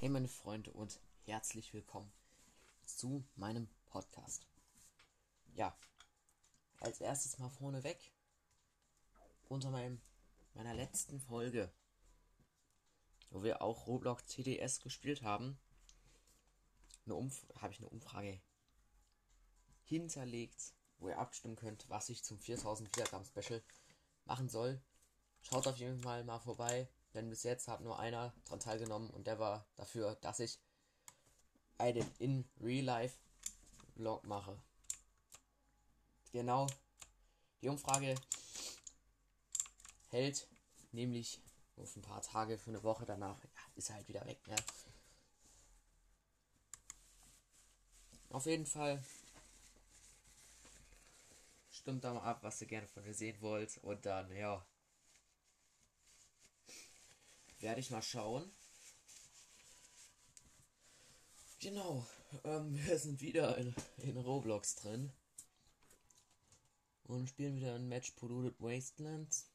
Hey 0.00 0.08
meine 0.08 0.28
Freunde 0.28 0.70
und 0.70 1.00
herzlich 1.24 1.74
willkommen 1.74 2.12
zu 2.84 3.26
meinem 3.34 3.68
Podcast. 3.86 4.46
Ja, 5.54 5.76
als 6.78 7.00
erstes 7.00 7.36
mal 7.40 7.48
vorneweg 7.48 8.12
unter 9.48 9.72
meinem, 9.72 10.00
meiner 10.54 10.72
letzten 10.72 11.18
Folge, 11.18 11.72
wo 13.30 13.42
wir 13.42 13.60
auch 13.60 13.88
Roblox 13.88 14.24
TDS 14.26 14.78
gespielt 14.78 15.22
haben, 15.22 15.58
habe 17.08 17.72
ich 17.72 17.80
eine 17.80 17.88
Umfrage 17.88 18.40
hinterlegt, 19.82 20.74
wo 20.98 21.08
ihr 21.08 21.18
abstimmen 21.18 21.56
könnt, 21.56 21.88
was 21.88 22.08
ich 22.08 22.22
zum 22.22 22.38
4000 22.38 22.88
Wiedergaben 22.96 23.26
Special 23.26 23.64
machen 24.26 24.48
soll. 24.48 24.80
Schaut 25.40 25.66
auf 25.66 25.78
jeden 25.78 25.98
Fall 25.98 26.22
mal 26.22 26.38
vorbei. 26.38 26.88
Denn 27.14 27.30
bis 27.30 27.42
jetzt 27.42 27.68
hat 27.68 27.80
nur 27.80 27.98
einer 27.98 28.34
daran 28.44 28.60
teilgenommen 28.60 29.10
und 29.10 29.26
der 29.26 29.38
war 29.38 29.66
dafür, 29.76 30.16
dass 30.16 30.40
ich 30.40 30.58
einen 31.78 32.06
in 32.18 32.48
Real 32.60 32.84
Life 32.84 33.16
Vlog 33.94 34.24
mache. 34.24 34.56
Genau. 36.32 36.66
Die 37.62 37.68
Umfrage 37.68 38.14
hält 40.10 40.46
nämlich 40.92 41.40
auf 41.76 41.96
ein 41.96 42.02
paar 42.02 42.22
Tage 42.22 42.58
für 42.58 42.70
eine 42.70 42.82
Woche 42.82 43.04
danach. 43.06 43.42
Ja, 43.42 43.50
ist 43.76 43.90
halt 43.90 44.06
wieder 44.08 44.24
weg, 44.26 44.46
ne? 44.46 44.56
Auf 48.30 48.46
jeden 48.46 48.66
Fall 48.66 49.02
stimmt 51.70 52.04
da 52.04 52.12
mal 52.12 52.22
ab, 52.22 52.42
was 52.42 52.60
ihr 52.60 52.66
gerne 52.66 52.86
von 52.86 53.02
mir 53.04 53.14
sehen 53.14 53.40
wollt. 53.40 53.78
Und 53.78 54.04
dann, 54.04 54.30
ja, 54.36 54.64
werde 57.60 57.80
ich 57.80 57.90
mal 57.90 58.02
schauen. 58.02 58.50
Genau, 61.60 62.06
ähm, 62.44 62.74
wir 62.86 62.98
sind 62.98 63.20
wieder 63.20 63.56
in, 63.58 63.74
in 63.98 64.16
Roblox 64.16 64.76
drin. 64.76 65.12
Und 67.04 67.28
spielen 67.28 67.56
wieder 67.56 67.74
ein 67.74 67.88
Match 67.88 68.12
Polluted 68.12 68.60
Wastelands. 68.60 69.50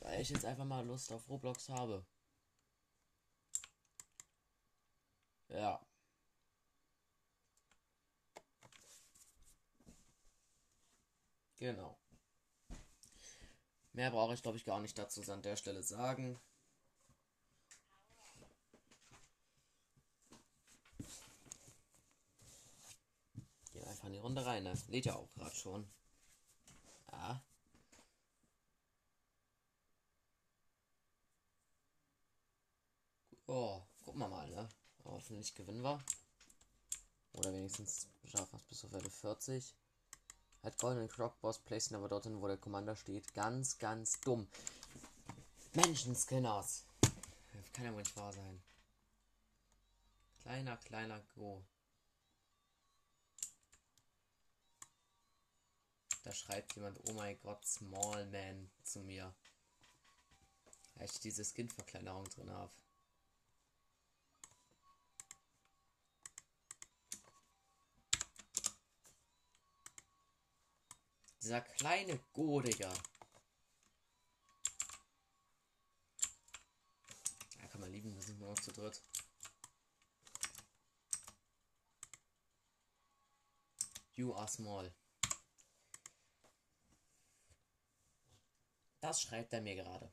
Weil 0.00 0.20
ich 0.20 0.30
jetzt 0.30 0.44
einfach 0.44 0.64
mal 0.64 0.84
Lust 0.84 1.12
auf 1.12 1.28
Roblox 1.28 1.68
habe. 1.68 2.04
Ja. 5.48 5.80
Genau. 11.58 11.98
Mehr 13.92 14.10
brauche 14.10 14.34
ich, 14.34 14.42
glaube 14.42 14.58
ich, 14.58 14.64
gar 14.64 14.80
nicht 14.80 14.98
dazu 14.98 15.22
an 15.32 15.42
der 15.42 15.56
Stelle 15.56 15.82
sagen. 15.82 16.38
Einfach 24.06 24.08
in 24.08 24.12
die 24.12 24.18
Runde 24.18 24.46
rein. 24.46 24.64
Das 24.64 24.86
ne? 24.86 24.92
lädt 24.92 25.06
ja 25.06 25.14
auch 25.14 25.32
gerade 25.34 25.54
schon. 25.54 25.86
Ja. 27.12 27.42
Oh, 33.46 33.82
gucken 34.04 34.20
wir 34.20 34.28
mal, 34.28 34.48
ne? 34.48 34.68
Hoffentlich 35.04 35.54
gewinnen 35.54 35.82
wir. 35.82 36.02
Oder 37.34 37.52
wenigstens 37.52 38.08
schaffen 38.24 38.52
wir 38.52 38.58
es 38.58 38.64
bis 38.64 38.84
auf 38.84 38.92
Welle 38.92 39.10
40. 39.10 39.74
Hat 40.62 40.78
goldenen 40.78 41.08
Croc-Boss 41.08 41.60
placen 41.60 41.94
aber 41.94 42.08
dorthin, 42.08 42.40
wo 42.40 42.48
der 42.48 42.56
Commander 42.56 42.96
steht. 42.96 43.34
Ganz, 43.34 43.78
ganz 43.78 44.20
dumm. 44.20 44.48
Menschenskinners. 45.74 46.84
Kann 47.72 47.84
ja 47.84 47.92
wohl 47.92 47.98
nicht 47.98 48.16
wahr 48.16 48.32
sein. 48.32 48.62
Kleiner, 50.40 50.76
kleiner 50.78 51.20
Go. 51.34 51.62
Da 56.26 56.32
schreibt 56.34 56.74
jemand, 56.74 56.98
oh 57.04 57.12
mein 57.12 57.38
Gott, 57.38 57.64
Small 57.64 58.26
Man 58.26 58.68
zu 58.82 58.98
mir. 58.98 59.32
Weil 60.96 61.04
ich 61.04 61.20
diese 61.20 61.44
Skin-Verkleinerung 61.44 62.24
drin 62.24 62.50
habe. 62.50 62.72
Dieser 71.40 71.60
kleine 71.60 72.18
Go, 72.32 72.60
Digga. 72.60 72.92
Ja, 77.60 77.68
kann 77.68 77.82
man 77.82 77.92
lieben, 77.92 78.12
wir 78.12 78.22
sind 78.22 78.40
nur 78.40 78.48
noch 78.48 78.58
zu 78.58 78.72
dritt. 78.72 79.00
You 84.16 84.34
are 84.34 84.48
small. 84.48 84.92
Das 89.06 89.22
schreibt 89.22 89.52
er 89.52 89.60
mir 89.60 89.76
gerade. 89.76 90.10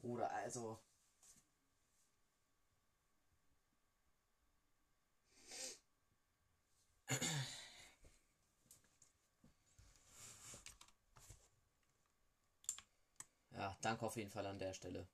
Bruder, 0.00 0.30
also. 0.30 0.78
Ja, 13.52 13.76
danke 13.80 14.04
auf 14.06 14.16
jeden 14.16 14.30
Fall 14.30 14.46
an 14.46 14.58
der 14.58 14.74
Stelle. 14.74 15.08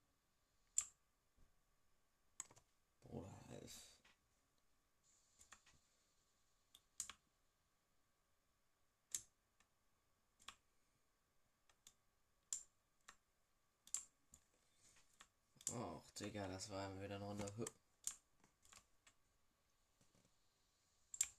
Och, 15.73 16.03
Digga, 16.19 16.50
das 16.61 16.69
war 16.69 17.01
wieder 17.01 17.17
eine 17.17 17.47
Hü 17.57 17.65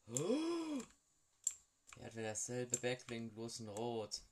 oh! 0.07 0.81
Er 1.97 2.05
hat 2.07 2.15
wieder 2.15 2.29
dasselbe 2.29 2.79
Backbling, 2.79 3.29
bloß 3.29 3.59
in 3.59 3.69
Rot. 3.69 4.23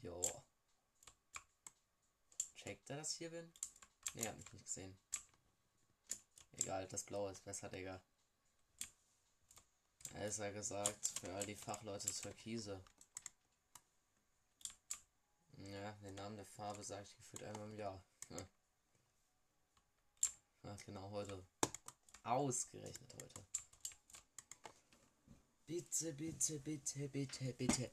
Jo. 0.00 0.22
Checkt 2.54 2.88
er, 2.88 2.98
dass 2.98 3.14
ich 3.14 3.18
hier 3.18 3.30
bin? 3.30 3.52
Ne, 4.14 4.28
hat 4.28 4.36
mich 4.36 4.52
nicht 4.52 4.64
gesehen. 4.64 4.96
Egal, 6.58 6.86
das 6.86 7.02
Blaue 7.02 7.32
ist 7.32 7.44
besser, 7.44 7.68
Digga. 7.68 8.00
Er 10.12 10.28
ist 10.28 10.38
ja 10.38 10.52
gesagt, 10.52 11.18
für 11.18 11.34
all 11.34 11.46
die 11.46 11.56
Fachleute 11.56 12.12
Türkise. 12.12 12.80
Ja, 15.70 15.92
den 16.02 16.14
Namen 16.14 16.36
der 16.36 16.46
Farbe 16.46 16.82
sage 16.84 17.04
ich 17.04 17.16
gefühlt 17.16 17.42
einmal 17.42 17.68
im 17.68 17.78
Jahr. 17.78 18.02
Ja. 18.28 18.46
ja, 20.64 20.76
genau 20.84 21.10
heute. 21.10 21.42
Ausgerechnet 22.22 23.14
heute. 23.14 23.44
Bitte, 25.66 26.12
bitte, 26.12 26.60
bitte, 26.60 27.08
bitte, 27.08 27.52
bitte. 27.54 27.90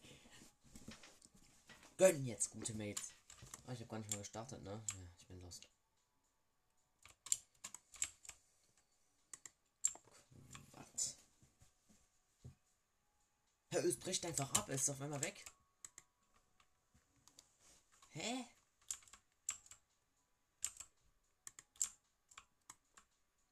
Gönn 1.98 2.26
jetzt, 2.26 2.52
gute 2.52 2.74
Mates. 2.74 3.14
Oh, 3.68 3.72
ich 3.72 3.80
habe 3.80 3.90
gar 3.90 4.00
nicht 4.00 4.12
mal 4.12 4.20
gestartet, 4.20 4.62
ne? 4.64 4.72
Ja, 4.72 5.08
ich 5.18 5.28
bin 5.28 5.42
lost. 5.42 5.68
Was? 10.74 11.16
Herr 13.70 13.86
Öst 13.86 14.02
bricht 14.02 14.26
einfach 14.26 14.52
ab, 14.56 14.68
ist 14.70 14.90
auf 14.90 15.00
einmal 15.02 15.22
weg. 15.22 15.46
Hä? 18.14 18.46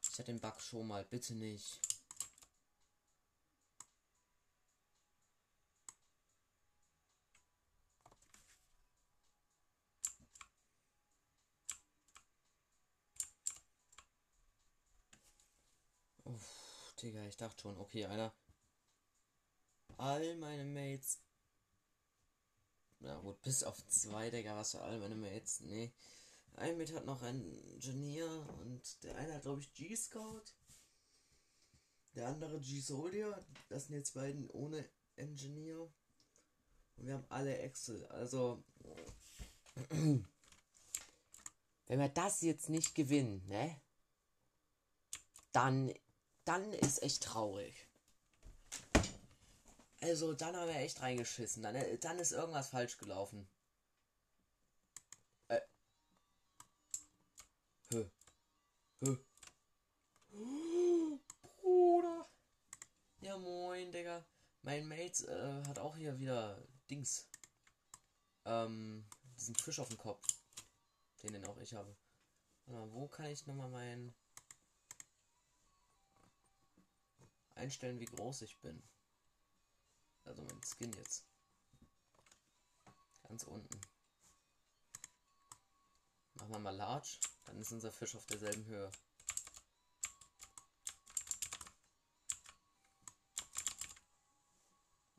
Ich 0.02 0.20
hatte 0.20 0.34
den 0.34 0.42
Bug 0.42 0.60
schon 0.62 0.88
mal, 0.88 1.06
bitte 1.06 1.34
nicht. 1.34 1.80
Uff, 16.26 16.94
Digga, 17.02 17.24
ich 17.24 17.38
dachte 17.38 17.62
schon, 17.62 17.78
okay, 17.78 18.06
einer. 18.06 18.34
All 19.98 20.36
meine 20.38 20.66
Mates 20.66 21.20
na 23.10 23.18
gut, 23.22 23.42
bis 23.42 23.64
auf 23.64 23.84
zwei, 23.88 24.30
Digga, 24.30 24.56
was 24.56 24.72
für 24.72 24.82
alle 24.82 25.00
meine 25.00 25.16
Mates. 25.16 25.62
Nee. 25.62 25.92
Ein 26.54 26.78
Mate 26.78 26.94
hat 26.94 27.06
noch 27.06 27.24
ein 27.24 27.42
Engineer 27.74 28.30
und 28.60 29.04
der 29.04 29.16
eine 29.18 29.34
hat, 29.34 29.42
glaube 29.42 29.62
ich, 29.62 29.74
G-Scout. 29.74 30.44
der 32.14 32.28
andere 32.28 32.60
G-Soldier, 32.60 33.44
das 33.70 33.88
sind 33.88 33.96
jetzt 33.96 34.14
beiden 34.14 34.50
ohne 34.52 34.88
Engineer. 35.16 35.82
Und 36.98 37.08
wir 37.08 37.16
haben 37.16 37.26
alle 37.30 37.58
Excel. 37.58 38.06
Also, 38.08 38.64
wenn 39.90 40.26
wir 41.88 42.10
das 42.10 42.42
jetzt 42.42 42.70
nicht 42.70 42.94
gewinnen, 42.94 43.44
ne? 43.48 43.82
Dann, 45.52 45.92
dann 46.46 46.74
ist 46.74 47.02
echt 47.02 47.24
traurig. 47.24 47.89
Also, 50.02 50.34
dann 50.34 50.56
haben 50.56 50.70
wir 50.70 50.78
echt 50.78 51.02
reingeschissen. 51.02 51.62
Dann, 51.64 51.76
dann 52.00 52.20
ist 52.20 52.32
irgendwas 52.32 52.70
falsch 52.70 52.98
gelaufen. 52.98 53.50
Äh. 55.50 55.60
Hö. 57.92 58.10
Hö. 59.02 59.18
Bruder. 61.62 62.30
Ja, 63.22 63.38
moin, 63.38 63.92
Digga. 63.92 64.26
Mein 64.62 64.88
Mate 64.88 65.28
äh, 65.28 65.68
hat 65.68 65.80
auch 65.80 65.96
hier 65.96 66.18
wieder 66.20 66.62
Dings. 66.90 67.28
Ähm, 68.46 69.06
diesen 69.38 69.56
Fisch 69.56 69.80
auf 69.80 69.90
dem 69.90 69.98
Kopf. 69.98 70.26
Den, 71.24 71.34
den 71.34 71.46
auch 71.46 71.58
ich 71.58 71.74
habe. 71.74 71.96
Mal, 72.68 72.92
wo 72.94 73.08
kann 73.08 73.26
ich 73.26 73.46
nochmal 73.48 73.70
meinen 73.70 74.14
einstellen, 77.56 78.00
wie 78.00 78.06
groß 78.06 78.44
ich 78.44 78.58
bin? 78.60 78.82
Also 80.30 80.44
mein 80.44 80.62
Skin 80.62 80.94
jetzt. 80.94 81.26
Ganz 83.24 83.44
unten. 83.44 83.82
Machen 86.36 86.52
wir 86.52 86.60
mal 86.60 86.76
Large, 86.76 87.18
dann 87.46 87.60
ist 87.60 87.72
unser 87.72 87.92
Fisch 87.92 88.16
auf 88.16 88.28
derselben 88.28 88.64
Höhe. 88.66 88.92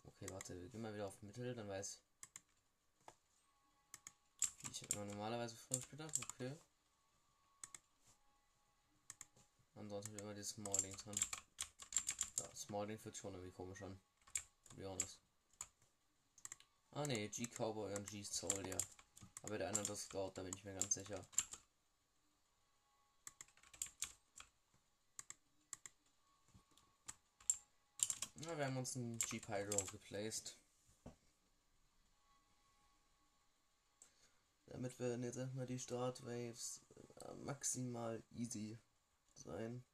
Okay, 0.04 0.26
warte, 0.30 0.54
wir 0.60 0.68
gehen 0.68 0.80
mal 0.80 0.94
wieder 0.94 1.08
auf 1.08 1.20
Mittel, 1.22 1.54
dann 1.54 1.68
weiß 1.68 2.00
wie 4.62 4.70
ich 4.70 4.92
immer 4.92 5.04
normalerweise 5.06 5.56
vorgespielt 5.56 6.02
habe. 6.02 6.12
Okay. 6.32 6.56
Ansonsten 9.74 10.18
immer 10.18 10.34
die 10.34 10.44
Smalling 10.44 10.96
drin. 10.98 11.20
Ja, 12.38 12.54
Smalling 12.54 12.98
fühlt 12.98 13.16
schon 13.16 13.34
irgendwie 13.34 13.52
komisch 13.52 13.82
an. 13.82 14.00
To 14.70 14.76
be 14.76 14.88
honest. 14.88 15.18
Ah 16.92 17.06
ne, 17.06 17.28
G-Cowboy 17.28 17.94
und 17.94 18.10
G-Soldier. 18.10 18.78
Aber 19.42 19.58
der 19.58 19.68
andere 19.68 19.86
das 19.86 20.02
Scout, 20.04 20.32
da 20.34 20.42
bin 20.42 20.54
ich 20.54 20.64
mir 20.64 20.74
ganz 20.74 20.94
sicher. 20.94 21.24
Na, 28.42 28.56
wir 28.56 28.64
haben 28.64 28.76
uns 28.76 28.96
einen 28.96 29.18
Hydro 29.20 29.84
geplaced. 29.92 30.56
Damit 34.66 34.98
werden 34.98 35.24
jetzt 35.24 35.36
erstmal 35.36 35.66
die 35.66 35.78
Startwaves 35.78 36.80
äh, 37.20 37.34
maximal 37.44 38.22
easy 38.30 38.78
sein. 39.34 39.84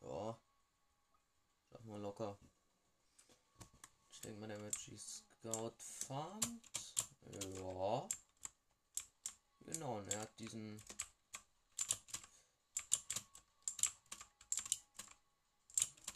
Ja. 0.00 0.38
Sag 1.70 1.84
mal 1.86 2.00
locker. 2.00 2.38
Denke 4.24 4.40
mal, 4.40 4.48
der 4.48 4.60
wird 4.60 4.76
G-Scout 4.78 5.74
farmt. 5.78 6.62
Ja. 7.30 8.08
Genau, 9.60 9.98
und 9.98 10.12
er 10.12 10.20
hat 10.20 10.38
diesen 10.38 10.82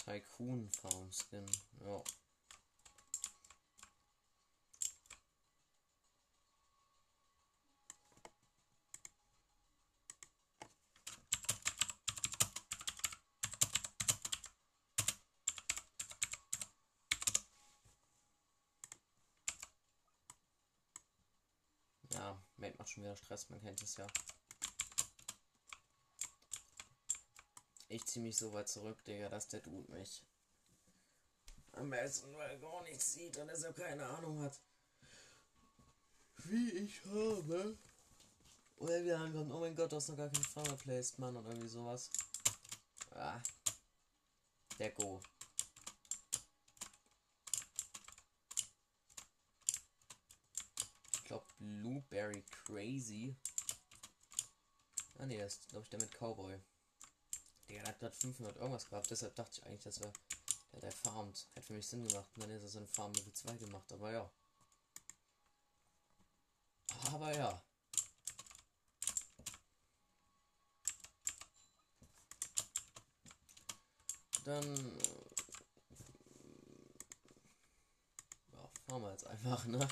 Tycoon 0.04 0.70
Farm 0.72 1.12
Skin. 1.12 1.46
Ja. 1.80 2.02
Ja, 22.68 22.74
Mate 22.74 22.78
macht 22.78 22.90
schon 22.90 23.04
wieder 23.04 23.16
Stress, 23.16 23.48
man 23.48 23.60
kennt 23.60 23.82
es 23.82 23.96
ja. 23.96 24.06
Ich 27.88 28.04
ziehe 28.04 28.22
mich 28.22 28.36
so 28.36 28.52
weit 28.52 28.68
zurück, 28.68 29.02
Digga, 29.04 29.30
dass 29.30 29.48
der 29.48 29.60
Dude 29.60 29.90
mich 29.92 30.22
am 31.72 31.88
besten, 31.88 32.36
weil 32.36 32.50
er 32.50 32.58
gar 32.58 32.82
nichts 32.82 33.14
sieht 33.14 33.36
und 33.38 33.48
deshalb 33.48 33.76
keine 33.76 34.04
Ahnung 34.04 34.42
hat, 34.42 34.60
wie 36.44 36.70
ich 36.72 37.02
habe. 37.06 37.78
Oder 38.76 39.02
wieder 39.02 39.18
ankommt, 39.18 39.50
oh 39.52 39.60
mein 39.60 39.74
Gott, 39.74 39.90
du 39.90 39.96
hast 39.96 40.08
noch 40.08 40.16
gar 40.16 40.28
keinen 40.28 40.44
Farmer 40.44 40.76
placed, 40.76 41.18
Mann, 41.18 41.36
oder 41.36 41.48
irgendwie 41.48 41.68
sowas. 41.68 42.10
Ah. 43.10 43.40
Der 44.78 44.90
Go. 44.90 45.20
Ich 51.14 51.24
glaube, 51.24 51.44
Blueberry 51.58 52.42
Crazy. 52.50 53.36
Ah 55.18 55.26
ne, 55.26 55.38
das 55.38 55.54
ist 55.54 55.68
glaube 55.68 55.84
ich 55.84 55.90
der 55.90 56.00
mit 56.00 56.12
Cowboy. 56.12 56.58
Der 57.68 57.82
hat 57.84 57.98
gerade 57.98 58.14
500 58.14 58.56
irgendwas 58.56 58.88
gehabt, 58.88 59.10
deshalb 59.10 59.34
dachte 59.34 59.60
ich 59.60 59.66
eigentlich, 59.66 59.82
dass 59.82 59.98
er 59.98 60.12
der, 60.72 60.80
der 60.80 60.92
farmt. 60.92 61.48
Hätte 61.54 61.66
für 61.66 61.72
mich 61.74 61.86
Sinn 61.86 62.06
gemacht. 62.06 62.28
Und 62.34 62.42
dann 62.42 62.50
ist 62.50 62.62
er 62.62 62.68
so 62.68 62.78
eine 62.78 62.86
Farm 62.88 63.12
Level 63.12 63.32
2 63.32 63.56
gemacht, 63.56 63.92
aber 63.92 64.12
ja. 64.12 64.30
Aber 67.12 67.36
ja. 67.36 67.62
Dann. 74.44 74.98
Ja, 78.52 78.70
fahren 78.86 79.02
wir 79.02 79.10
jetzt 79.10 79.26
einfach, 79.26 79.64
ne? 79.66 79.88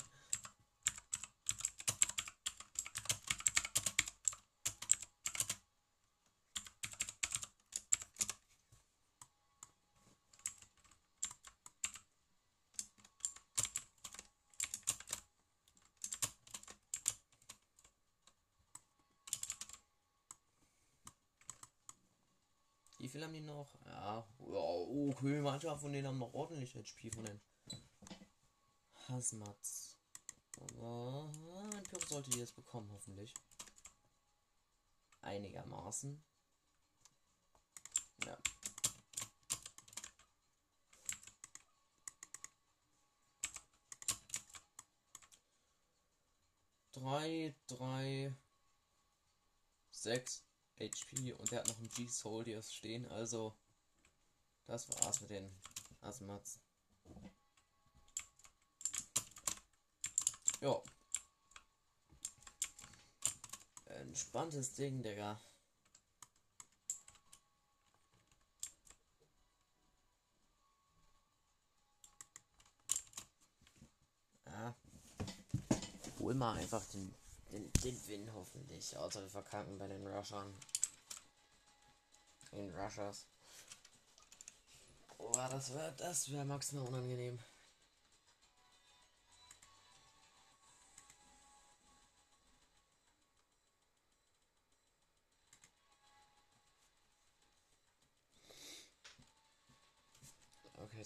Viel 23.16 23.24
haben 23.24 23.32
die 23.32 23.40
noch? 23.40 23.74
Ja, 23.86 24.26
ja 24.40 24.58
okay, 25.08 25.40
manche 25.40 25.78
von 25.78 25.92
denen 25.92 26.06
haben 26.06 26.18
noch 26.18 26.34
ordentlich 26.34 26.74
HP 26.74 27.10
von 27.14 27.24
den 27.24 27.40
Hazmats. 29.08 29.96
Aber 30.60 31.30
ein 31.72 31.82
Pyro 31.84 32.06
sollte 32.06 32.30
die 32.30 32.40
jetzt 32.40 32.56
bekommen, 32.56 32.90
hoffentlich. 32.92 33.32
Einigermaßen. 35.22 36.22
Ja. 38.26 38.38
Drei, 46.92 47.54
drei, 47.66 48.34
sechs. 49.90 50.46
HP 50.78 51.32
und 51.32 51.50
der 51.50 51.60
hat 51.60 51.68
noch 51.68 51.78
einen 51.78 51.88
G-Soldiers 51.90 52.72
stehen, 52.72 53.06
also 53.10 53.54
das 54.66 54.88
war's 54.88 55.20
mit 55.20 55.30
den 55.30 55.50
Asmats. 56.00 56.58
Ja. 60.60 60.82
Entspanntes 63.86 64.74
Ding, 64.74 65.02
Digga. 65.02 65.40
Ja. 74.46 74.74
Hol 76.18 76.34
mal 76.34 76.56
einfach 76.56 76.84
den 76.86 77.14
den, 77.52 77.72
den 77.84 78.06
Win 78.06 78.32
hoffentlich. 78.34 78.96
Außer 78.96 79.22
wir 79.22 79.30
verkacken 79.30 79.78
bei 79.78 79.88
den 79.88 80.06
Rushern. 80.06 80.54
Den 82.52 82.74
Rushers. 82.74 83.26
Oh, 85.18 85.32
das 85.32 85.72
wäre 85.74 85.94
das 85.96 86.30
wäre 86.30 86.44
maximal 86.44 86.86
unangenehm. 86.86 87.38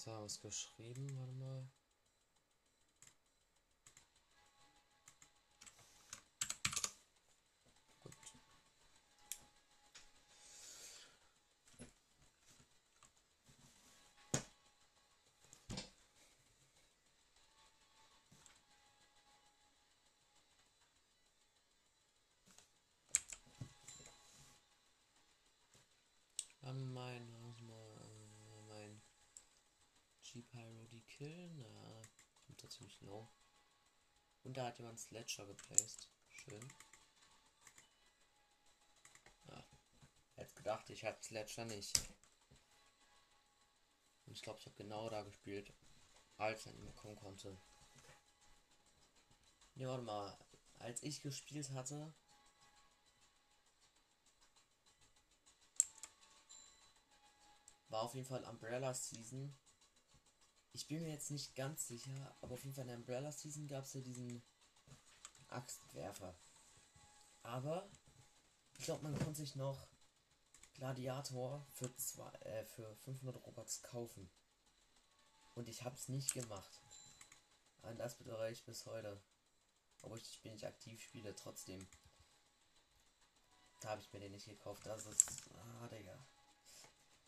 Jetzt 0.00 0.06
haben 0.06 0.20
wir 0.20 0.26
es 0.26 0.40
geschrieben, 0.40 1.14
warte 1.18 1.32
mal. 1.32 1.68
G-Pyro 30.40 30.86
die 30.86 31.02
Kill, 31.02 31.50
na, 31.56 32.02
kommt 32.46 32.62
da 32.62 32.68
ziemlich 32.68 33.00
low. 33.02 33.28
Und 34.42 34.56
da 34.56 34.66
hat 34.66 34.78
jemand 34.78 34.98
Sledger 34.98 35.46
geplaced. 35.46 36.08
Schön. 36.30 36.68
Ja. 39.48 39.64
Hätte 40.36 40.54
gedacht, 40.54 40.88
ich 40.90 41.04
hab 41.04 41.22
Sledger 41.22 41.66
nicht. 41.66 41.98
Und 44.26 44.32
ich 44.32 44.42
glaube, 44.42 44.58
ich 44.60 44.66
habe 44.66 44.76
genau 44.76 45.10
da 45.10 45.22
gespielt, 45.22 45.72
als 46.38 46.66
er 46.66 46.72
nicht 46.72 46.96
kommen 46.96 47.16
konnte. 47.16 47.60
Ne, 49.74 49.86
warte 49.86 50.02
mal. 50.02 50.38
Als 50.78 51.02
ich 51.02 51.20
gespielt 51.20 51.70
hatte, 51.72 52.14
war 57.90 58.02
auf 58.02 58.14
jeden 58.14 58.26
Fall 58.26 58.42
Umbrella 58.44 58.94
Season. 58.94 59.54
Ich 60.72 60.86
bin 60.86 61.02
mir 61.02 61.10
jetzt 61.10 61.30
nicht 61.30 61.54
ganz 61.56 61.88
sicher, 61.88 62.36
aber 62.40 62.54
auf 62.54 62.64
jeden 62.64 62.74
Fall 62.74 62.82
in 62.82 62.88
der 62.88 62.96
Umbrella 62.98 63.32
Season 63.32 63.66
gab 63.66 63.84
es 63.84 63.94
ja 63.94 64.00
diesen 64.00 64.42
Axtwerfer. 65.48 66.34
Aber 67.42 67.88
ich 68.78 68.84
glaube, 68.84 69.02
man 69.02 69.18
konnte 69.18 69.40
sich 69.40 69.56
noch 69.56 69.88
Gladiator 70.74 71.66
für, 71.72 71.94
zwei, 71.96 72.30
äh, 72.40 72.64
für 72.64 72.94
500 72.96 73.44
Robux 73.46 73.82
kaufen. 73.82 74.30
Und 75.54 75.68
ich 75.68 75.82
habe 75.82 75.96
es 75.96 76.08
nicht 76.08 76.32
gemacht. 76.32 76.80
Und 77.82 77.98
das 77.98 78.16
bedauere 78.16 78.50
ich 78.50 78.64
bis 78.64 78.86
heute. 78.86 79.20
Obwohl 80.02 80.18
ich 80.18 80.32
Spiel 80.32 80.52
nicht 80.52 80.64
aktiv 80.64 81.02
spiele, 81.02 81.34
trotzdem. 81.34 81.86
Da 83.80 83.90
habe 83.90 84.00
ich 84.00 84.12
mir 84.12 84.20
den 84.20 84.32
nicht 84.32 84.46
gekauft. 84.46 84.86
Das 84.86 85.06
ist. 85.06 85.50
Ah, 85.54 85.88
Digga. 85.88 86.16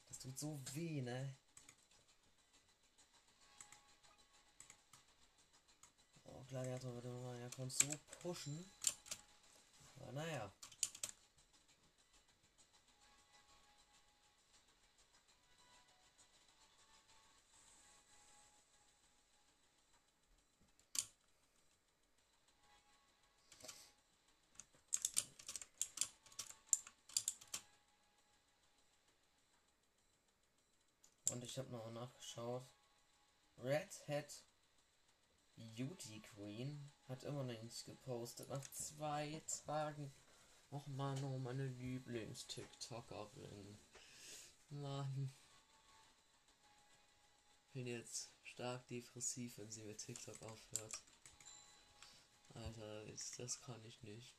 Das 0.09 0.19
tut 0.19 0.39
so 0.39 0.61
weh, 0.73 1.03
ne? 1.03 1.37
Gladiator 6.53 6.93
würde 6.93 7.09
man 7.09 7.41
ja 7.41 7.49
konnte 7.49 7.75
so 7.75 7.91
pushen. 8.21 8.71
Aber 9.97 10.13
naja. 10.13 10.53
Und 31.31 31.43
ich 31.45 31.59
habe 31.59 31.71
noch 31.71 31.91
nachgeschaut. 31.93 32.67
Red 33.57 34.07
Hat 34.07 34.52
Beauty 35.57 36.21
Queen 36.21 36.91
hat 37.09 37.25
immer 37.25 37.45
noch 37.45 37.63
nichts 37.63 37.85
gepostet. 37.85 38.49
Nach 38.49 38.67
zwei 38.69 39.43
Tagen. 39.67 40.13
Och 40.71 40.87
man, 40.89 41.23
oh 41.25 41.39
meine 41.39 41.67
Lieblings-TikTokerin. 41.67 43.79
Mann. 44.71 45.33
Bin 47.73 47.87
jetzt 47.87 48.31
stark 48.43 48.87
depressiv, 48.87 49.59
wenn 49.59 49.71
sie 49.71 49.83
mit 49.83 49.99
TikTok 49.99 50.41
aufhört. 50.43 51.03
Alter, 52.55 53.05
ist, 53.05 53.39
das 53.39 53.61
kann 53.61 53.85
ich 53.85 54.03
nicht. 54.03 54.35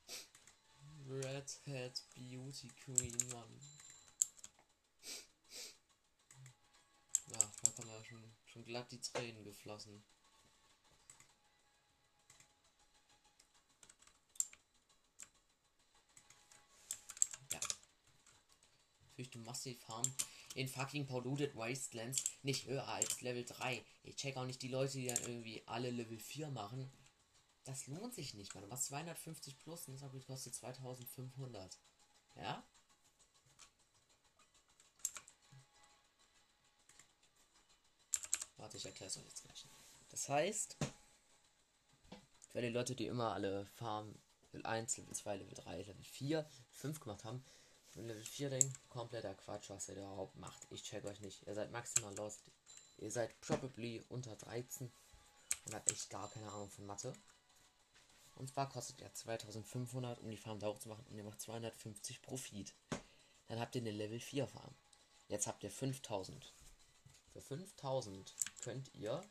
Red 1.08 1.60
Hat 1.68 2.04
Beauty 2.16 2.70
Queen, 2.70 3.18
Mann. 3.32 3.60
Ja, 7.28 7.52
da 7.62 7.70
kommen 7.72 7.90
ja 7.90 8.04
schon, 8.04 8.36
schon 8.46 8.66
glatt 8.66 8.92
die 8.92 9.02
Tränen 9.02 9.44
geflossen. 9.44 10.04
Fürchte 19.16 19.38
massiv 19.40 19.80
Farm 19.82 20.06
in 20.56 20.68
fucking 20.68 21.06
Polluted 21.06 21.56
Wastelands 21.56 22.24
nicht 22.44 22.66
höher 22.66 22.88
als 22.88 23.22
Level 23.22 23.46
3. 23.46 23.84
Ich 24.04 24.16
check 24.16 24.38
auch 24.38 24.46
nicht 24.46 24.62
die 24.62 24.68
Leute, 24.68 24.98
die 24.98 25.08
dann 25.08 25.22
irgendwie 25.24 25.64
alle 25.66 25.90
Level 25.90 26.20
4 26.20 26.50
machen. 26.50 26.92
Das 27.64 27.88
lohnt 27.88 28.14
sich 28.14 28.34
nicht, 28.34 28.54
man. 28.54 28.68
Machst 28.68 28.86
250 28.86 29.58
plus 29.60 29.88
und 29.88 30.02
das 30.02 30.26
kostet 30.26 30.54
2500. 30.54 31.78
Ja? 32.36 32.64
Warte, 38.58 38.78
ich 38.78 38.86
erkläre 38.86 39.10
es 39.10 39.18
euch 39.18 39.24
jetzt 39.26 39.44
gleich. 39.44 39.66
Das 40.10 40.30
heißt, 40.30 40.78
für 42.52 42.62
die 42.62 42.70
Leute, 42.70 42.96
die 42.96 43.08
immer 43.08 43.34
alle 43.34 43.66
Farm 43.66 44.14
Level 44.52 44.66
1, 44.66 44.98
Level 44.98 45.16
2, 45.16 45.38
Level 45.38 45.54
3, 45.56 45.78
Level 45.78 46.04
4, 46.04 46.50
5 46.70 47.00
gemacht 47.00 47.24
haben, 47.24 47.44
Level 47.96 48.24
4 48.24 48.50
denken, 48.50 48.74
kompletter 48.90 49.34
Quatsch, 49.36 49.70
was 49.70 49.90
ihr 49.90 49.96
überhaupt 49.96 50.36
macht. 50.38 50.68
Ich 50.72 50.84
check 50.84 51.06
euch 51.06 51.20
nicht. 51.22 51.46
Ihr 51.46 51.56
seid 51.56 51.72
maximal 51.72 52.16
lost. 52.16 52.42
Ihr 52.98 53.12
seid 53.12 53.40
probably 53.42 54.04
unter 54.10 54.36
13 54.36 54.92
und 55.66 55.74
habt 55.74 55.92
echt 55.92 56.10
gar 56.10 56.30
keine 56.30 56.52
Ahnung 56.52 56.70
von 56.70 56.86
Mathe. 56.86 57.14
Und 58.36 58.50
zwar 58.50 58.70
kostet 58.70 59.02
ja 59.02 59.14
2500, 59.14 60.20
um 60.20 60.30
die 60.30 60.38
Farm 60.38 60.60
da 60.60 60.68
hochzumachen 60.68 61.06
und 61.08 61.18
ihr 61.18 61.24
macht 61.24 61.42
250 61.42 62.22
Profit. 62.22 62.74
Dann 63.48 63.60
habt 63.60 63.76
ihr 63.76 63.82
eine 63.82 63.92
Level 63.92 64.20
4 64.20 64.48
Farm. 64.48 64.74
Jetzt 65.28 65.48
habt 65.48 65.64
ihr 65.64 65.72
5000. 65.72 66.54
Für 67.32 67.42
5000 67.42 68.36
könnt 68.62 68.94
ihr 68.94 69.24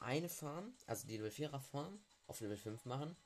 eine 0.00 0.28
Farm, 0.28 0.74
also 0.86 1.06
die 1.06 1.16
Level 1.16 1.30
4er 1.30 1.60
Farm, 1.60 1.98
auf 2.26 2.40
Level 2.40 2.56
5 2.56 2.84
machen. 2.84 3.16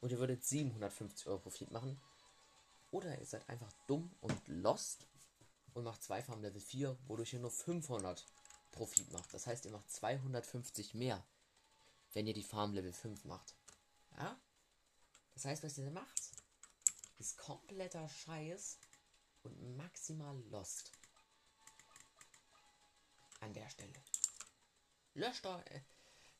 Und 0.00 0.12
ihr 0.12 0.18
würdet 0.18 0.44
750 0.44 1.26
Euro 1.26 1.38
Profit 1.38 1.70
machen. 1.70 2.00
Oder 2.90 3.18
ihr 3.18 3.26
seid 3.26 3.48
einfach 3.48 3.72
dumm 3.86 4.14
und 4.20 4.48
lost 4.48 5.06
und 5.74 5.84
macht 5.84 6.02
zwei 6.02 6.22
Farmen 6.22 6.42
Level 6.42 6.60
4, 6.60 6.98
wodurch 7.06 7.32
ihr 7.32 7.40
nur 7.40 7.50
500 7.50 8.26
Profit 8.72 9.10
macht. 9.12 9.32
Das 9.32 9.46
heißt, 9.46 9.64
ihr 9.64 9.70
macht 9.70 9.90
250 9.90 10.94
mehr, 10.94 11.24
wenn 12.12 12.26
ihr 12.26 12.34
die 12.34 12.42
Farm 12.42 12.72
Level 12.74 12.92
5 12.92 13.24
macht. 13.24 13.54
Ja? 14.16 14.40
Das 15.34 15.44
heißt, 15.44 15.62
was 15.62 15.78
ihr 15.78 15.90
macht, 15.90 16.32
ist 17.18 17.38
kompletter 17.38 18.08
Scheiß 18.08 18.78
und 19.42 19.76
maximal 19.76 20.36
lost 20.50 20.92
an 23.40 23.52
der 23.52 23.68
Stelle. 23.68 23.92
Lösch 25.14 25.42
doch, 25.42 25.64
äh, 25.66 25.80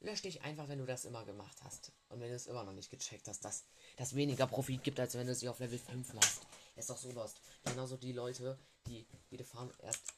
lösch 0.00 0.23
dich 0.23 0.42
einfach, 0.42 0.69
wenn 0.69 0.78
du 0.78 0.87
das 0.87 1.04
immer 1.04 1.25
gemacht 1.25 1.57
hast. 1.62 1.92
Und 2.09 2.21
wenn 2.21 2.28
du 2.28 2.35
es 2.35 2.47
immer 2.47 2.64
noch 2.64 2.73
nicht 2.73 2.90
gecheckt 2.90 3.28
hast, 3.28 3.45
dass 3.45 3.64
das 3.97 4.14
weniger 4.14 4.47
Profit 4.47 4.83
gibt, 4.83 5.00
als 5.00 5.14
wenn 5.14 5.26
du 5.26 5.35
sie 5.35 5.49
auf 5.49 5.59
Level 5.61 5.78
5 5.78 6.14
machst. 6.14 6.42
Ist 6.76 6.90
doch 6.90 6.99
so 6.99 7.11
lost. 7.12 7.40
Genauso 7.64 7.97
die 7.97 8.12
Leute, 8.12 8.59
die 8.87 9.07
jede 9.30 9.45
Farm 9.45 9.71
erst 9.80 10.14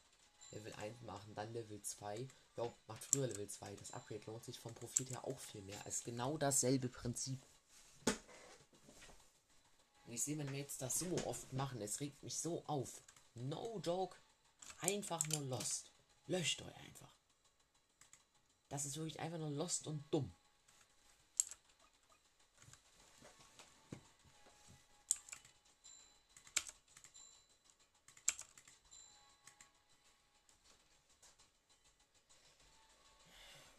Level 0.51 0.73
1 0.73 1.01
machen, 1.01 1.35
dann 1.35 1.51
Level 1.53 1.81
2. 1.81 2.27
Jo, 2.57 2.73
macht 2.87 3.03
früher 3.03 3.27
Level 3.27 3.47
2. 3.47 3.75
Das 3.75 3.91
Upgrade 3.91 4.23
lohnt 4.25 4.45
sich 4.45 4.59
vom 4.59 4.73
Profit 4.73 5.09
her 5.09 5.25
auch 5.25 5.39
viel 5.39 5.61
mehr. 5.61 5.79
Es 5.85 5.97
ist 5.97 6.05
genau 6.05 6.37
dasselbe 6.37 6.89
Prinzip. 6.89 7.45
Und 10.05 10.13
ich 10.13 10.23
sehe 10.23 10.35
meine 10.35 10.51
Mates 10.51 10.77
das 10.77 10.99
so 10.99 11.07
oft 11.25 11.51
machen. 11.53 11.81
Es 11.81 11.99
regt 11.99 12.21
mich 12.23 12.37
so 12.37 12.63
auf. 12.67 13.01
No 13.35 13.79
joke. 13.83 14.17
Einfach 14.81 15.25
nur 15.27 15.41
lost. 15.41 15.91
Löscht 16.27 16.61
euch 16.61 16.75
einfach. 16.75 17.13
Das 18.73 18.85
ist 18.85 18.97
wirklich 18.97 19.19
einfach 19.19 19.37
nur 19.37 19.51
lost 19.51 19.85
und 19.85 20.11
dumm. 20.11 20.35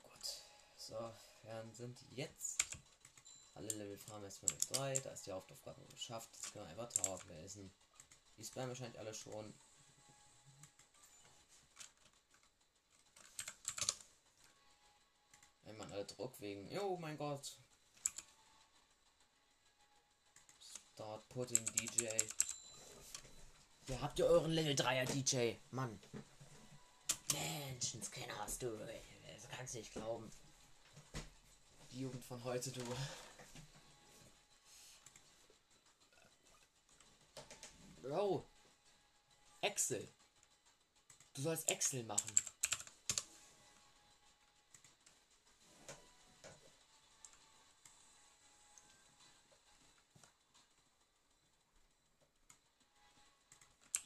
Gut. 0.04 0.12
So, 0.76 0.94
wir 1.42 1.68
sind 1.72 1.98
jetzt 2.12 2.62
alle 3.54 3.66
Level 3.66 3.98
Farm 3.98 4.22
erstmal 4.22 4.52
mit 4.52 4.76
3. 4.76 5.00
Da 5.00 5.10
ist 5.10 5.26
die 5.26 5.32
Hauptaufgabe 5.32 5.84
geschafft. 5.86 6.30
Jetzt 6.34 6.52
können 6.52 6.66
wir 6.66 6.70
einfach 6.70 6.92
Tower 7.02 7.18
essen. 7.42 7.74
Die 8.36 8.44
spammen 8.44 8.68
wahrscheinlich 8.68 9.00
alle 9.00 9.12
schon. 9.12 9.52
Unter 16.04 16.14
Druck 16.14 16.40
wegen. 16.40 16.68
Oh 16.78 16.96
mein 16.96 17.16
Gott. 17.16 17.58
Start 20.92 21.28
putting 21.28 21.64
DJ. 21.74 22.08
Hier 23.86 24.00
habt 24.00 24.18
ihr 24.18 24.26
euren 24.26 24.52
Level 24.52 24.74
3er 24.74 25.06
DJ. 25.06 25.54
Mann. 25.70 25.98
Menschenscanner 27.32 28.38
hast 28.38 28.62
du. 28.62 28.70
Das 28.76 29.48
kannst 29.50 29.74
nicht 29.74 29.92
glauben. 29.92 30.30
Die 31.90 32.00
Jugend 32.00 32.24
von 32.24 32.42
heute, 32.44 32.70
du. 32.70 32.82
Bro. 38.02 38.46
Excel. 39.62 40.06
Du 41.34 41.42
sollst 41.42 41.68
Excel 41.70 42.04
machen. 42.04 42.30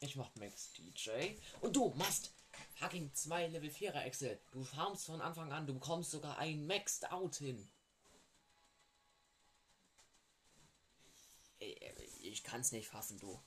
Ich 0.01 0.15
mach 0.15 0.33
Max 0.37 0.73
DJ. 0.75 1.35
Und 1.61 1.75
du 1.75 1.91
machst 1.97 2.33
fucking 2.75 3.13
zwei 3.15 3.49
Level 3.49 3.69
4er 3.69 4.03
Excel. 4.05 4.41
Du 4.53 4.63
farmst 4.63 5.07
von 5.07 5.21
Anfang 5.21 5.53
an. 5.53 5.67
Du 5.67 5.75
bekommst 5.75 6.13
sogar 6.13 6.39
ein 6.39 6.67
Maxed 6.67 7.11
Out 7.11 7.37
hin. 7.37 7.69
Ich 12.21 12.45
kann's 12.45 12.71
nicht 12.71 12.89
fassen, 12.89 13.19
du. 13.19 13.41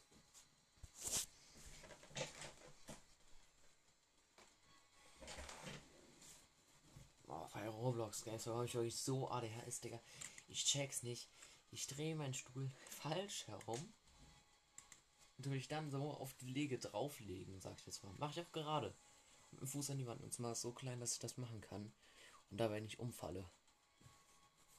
Oh, 7.28 7.48
bei 7.54 7.70
Roblox 7.70 8.26
Games 8.26 8.46
habe 8.48 8.66
ich 8.66 8.74
wirklich 8.74 8.98
so 8.98 9.30
ADHS, 9.30 9.80
Digga. 9.80 10.02
Ich 10.50 10.66
check's 10.66 11.04
nicht. 11.04 11.30
Ich 11.72 11.88
drehe 11.88 12.16
meinen 12.16 12.34
Stuhl 12.34 12.70
falsch 12.90 13.48
herum 13.48 13.94
und 15.46 15.52
will 15.52 15.58
ich 15.58 15.68
dann 15.68 15.90
so 15.90 16.12
auf 16.12 16.36
die 16.36 16.52
Lege 16.52 16.78
drauflegen, 16.78 17.60
sag 17.60 17.80
ich 17.80 17.88
jetzt 17.88 18.04
mal. 18.04 18.14
Mach 18.20 18.32
ich 18.32 18.40
auch 18.40 18.52
gerade. 18.52 18.94
Mit 19.50 19.62
dem 19.62 19.68
Fuß 19.68 19.90
an 19.90 19.98
die 19.98 20.06
Wand. 20.06 20.22
Und 20.22 20.32
zwar 20.32 20.54
so 20.54 20.72
klein, 20.72 21.00
dass 21.00 21.14
ich 21.14 21.20
das 21.20 21.38
machen 21.38 21.62
kann. 21.62 21.92
Und 22.52 22.60
dabei 22.60 22.80
nicht 22.80 23.00
umfalle. 23.00 23.50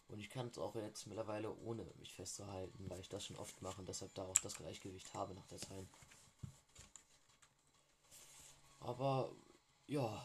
Und 0.06 0.20
ich 0.20 0.30
kann 0.30 0.46
es 0.46 0.58
auch 0.58 0.76
jetzt 0.76 1.06
mittlerweile 1.06 1.52
ohne 1.56 1.84
mich 1.98 2.14
festzuhalten, 2.14 2.88
weil 2.88 3.00
ich 3.00 3.08
das 3.08 3.24
schon 3.24 3.36
oft 3.36 3.60
mache 3.60 3.80
und 3.80 3.88
deshalb 3.88 4.14
da 4.14 4.24
auch 4.24 4.38
das 4.38 4.54
Gleichgewicht 4.54 5.12
habe 5.14 5.34
nach 5.34 5.46
der 5.48 5.58
Zeit. 5.58 5.88
Aber 8.78 9.34
ja. 9.86 10.24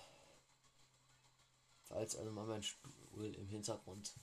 Falls 1.85 2.15
also 2.15 2.31
mal 2.31 2.45
mein 2.45 2.63
Stuhl 2.63 3.33
im 3.33 3.47
Hintergrund 3.47 4.13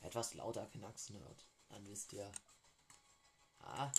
etwas 0.00 0.34
lauter 0.34 0.66
knacksen 0.66 1.18
hört, 1.18 1.46
dann 1.70 1.88
wisst 1.88 2.12
ihr. 2.12 2.30
Ah, 3.60 3.90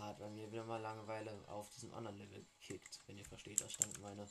hat 0.00 0.18
bei 0.18 0.28
mir 0.28 0.50
wieder 0.50 0.64
mal 0.64 0.80
Langeweile 0.80 1.46
auf 1.48 1.70
diesem 1.70 1.94
anderen 1.94 2.18
Level 2.18 2.44
gekickt, 2.44 3.00
wenn 3.06 3.18
ihr 3.18 3.24
versteht, 3.24 3.62
was 3.62 3.70
ich 3.70 3.78
damit 3.78 3.98
meine. 4.00 4.28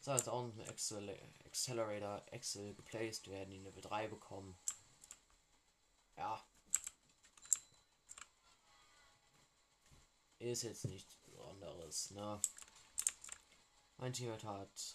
So, 0.00 0.12
jetzt 0.12 0.28
auch 0.28 0.44
ein 0.44 0.68
Accel 0.68 1.18
Accelerator 1.44 2.22
Excel 2.30 2.74
geplaced 2.74 3.28
werden, 3.28 3.50
die 3.50 3.58
Level 3.58 3.82
3 3.82 4.08
bekommen. 4.08 4.56
Ja. 6.16 6.44
Ist 10.38 10.62
jetzt 10.62 10.84
nichts 10.84 11.14
Besonderes, 11.24 12.10
ne? 12.12 12.40
Mein 13.96 14.12
Team 14.12 14.30
hat 14.30 14.44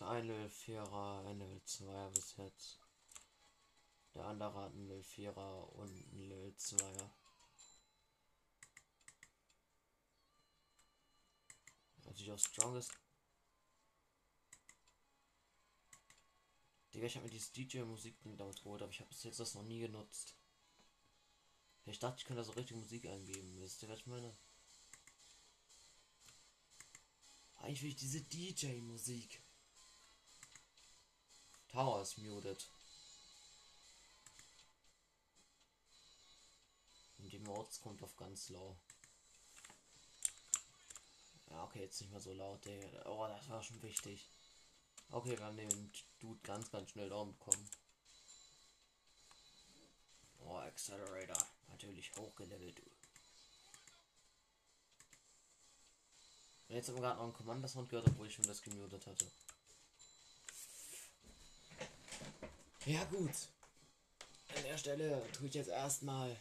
ein 0.01 0.27
Level 0.27 0.47
4er, 0.47 1.25
ein 1.25 1.39
Level 1.39 1.62
2er 1.65 2.10
bis 2.12 2.38
jetzt. 2.38 2.79
Der 4.13 4.25
andere 4.25 4.53
hat 4.53 4.73
ein 4.73 4.88
Level 4.88 5.03
4er 5.03 5.63
und 5.73 5.89
ein 5.89 6.29
Level 6.29 6.53
2er. 6.58 7.10
Natürlich 12.12 12.34
auch 12.34 12.39
Strongest. 12.39 12.91
Digga, 16.93 17.06
ich 17.06 17.15
habe 17.15 17.24
mir 17.24 17.32
dieses 17.32 17.54
DJ-Musik-Ding 17.54 18.36
damit 18.36 18.58
geholt, 18.58 18.82
aber 18.82 18.91
ich 18.91 19.00
habe 19.00 19.08
bis 19.08 19.24
jetzt 19.24 19.39
das 19.39 19.54
noch 19.54 19.63
nie 19.63 19.80
genutzt. 19.80 20.36
Ich 21.86 22.00
dachte, 22.00 22.17
ich 22.19 22.26
könnte 22.26 22.41
da 22.41 22.43
so 22.43 22.52
richtig 22.52 22.76
Musik 22.76 23.06
eingeben. 23.06 23.62
Wisst 23.62 23.82
ihr, 23.82 23.88
was 23.88 24.00
ich 24.00 24.08
meine? 24.08 24.36
Eigentlich 27.60 27.82
will 27.82 27.89
ich 27.91 27.95
diese 27.95 28.21
DJ-Musik. 28.21 29.41
Tower 31.69 32.02
ist 32.02 32.17
muted. 32.17 32.69
Und 37.19 37.32
die 37.32 37.39
Mods 37.39 37.80
kommt 37.80 38.04
auf 38.04 38.17
ganz 38.17 38.50
low. 38.50 38.76
Ja, 41.51 41.63
okay, 41.63 41.81
jetzt 41.81 41.99
nicht 42.01 42.11
mehr 42.11 42.21
so 42.21 42.33
laut, 42.33 42.63
Digga. 42.65 42.87
Oh, 43.05 43.27
das 43.27 43.49
war 43.49 43.61
schon 43.61 43.81
wichtig. 43.83 44.27
Okay, 45.11 45.37
wir 45.37 45.45
haben 45.45 45.57
den 45.57 45.91
Dude 46.19 46.39
ganz, 46.43 46.71
ganz 46.71 46.91
schnell 46.91 47.09
Daumen 47.09 47.33
bekommen. 47.37 47.69
Oh, 50.45 50.55
Accelerator. 50.55 51.45
Natürlich 51.69 52.11
hochgelevelt. 52.15 52.79
Und 56.69 56.75
jetzt 56.75 56.87
haben 56.87 56.95
wir 56.95 57.01
gerade 57.01 57.17
noch 57.17 57.25
einen 57.25 57.33
Commander-Sound 57.33 57.89
gehört, 57.89 58.07
obwohl 58.07 58.27
ich 58.27 58.33
schon 58.33 58.47
das 58.47 58.61
gemutet 58.61 59.05
hatte. 59.05 59.25
Ja, 62.85 63.03
gut. 63.05 63.31
An 64.55 64.63
der 64.63 64.77
Stelle 64.77 65.21
tue 65.33 65.47
ich 65.47 65.53
jetzt 65.53 65.69
erstmal 65.69 66.35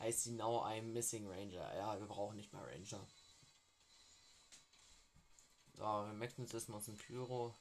heißt 0.00 0.24
sie 0.24 0.32
now 0.32 0.64
I'm 0.64 0.92
missing 0.92 1.28
Ranger. 1.28 1.74
Ja, 1.76 1.98
wir 1.98 2.06
brauchen 2.06 2.36
nicht 2.36 2.52
mehr 2.52 2.66
Ranger. 2.66 3.06
So, 5.74 5.84
wir 5.84 6.12
maxen 6.14 6.42
jetzt 6.42 6.54
erstmal 6.54 6.80
ein 6.80 6.96
Pyro. 6.96 7.54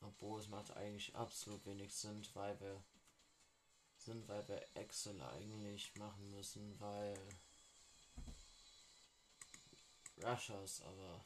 Obwohl 0.00 0.40
es 0.40 0.48
macht 0.48 0.76
eigentlich 0.76 1.14
absolut 1.14 1.64
wenig 1.64 1.94
Sinn, 1.94 2.26
weil 2.34 2.60
wir 2.60 2.82
sind, 3.98 4.26
weil 4.28 4.46
wir 4.48 4.60
Excel 4.74 5.20
eigentlich 5.22 5.94
machen 5.94 6.30
müssen, 6.32 6.78
weil 6.80 7.16
Rushers, 10.22 10.82
aber 10.82 11.22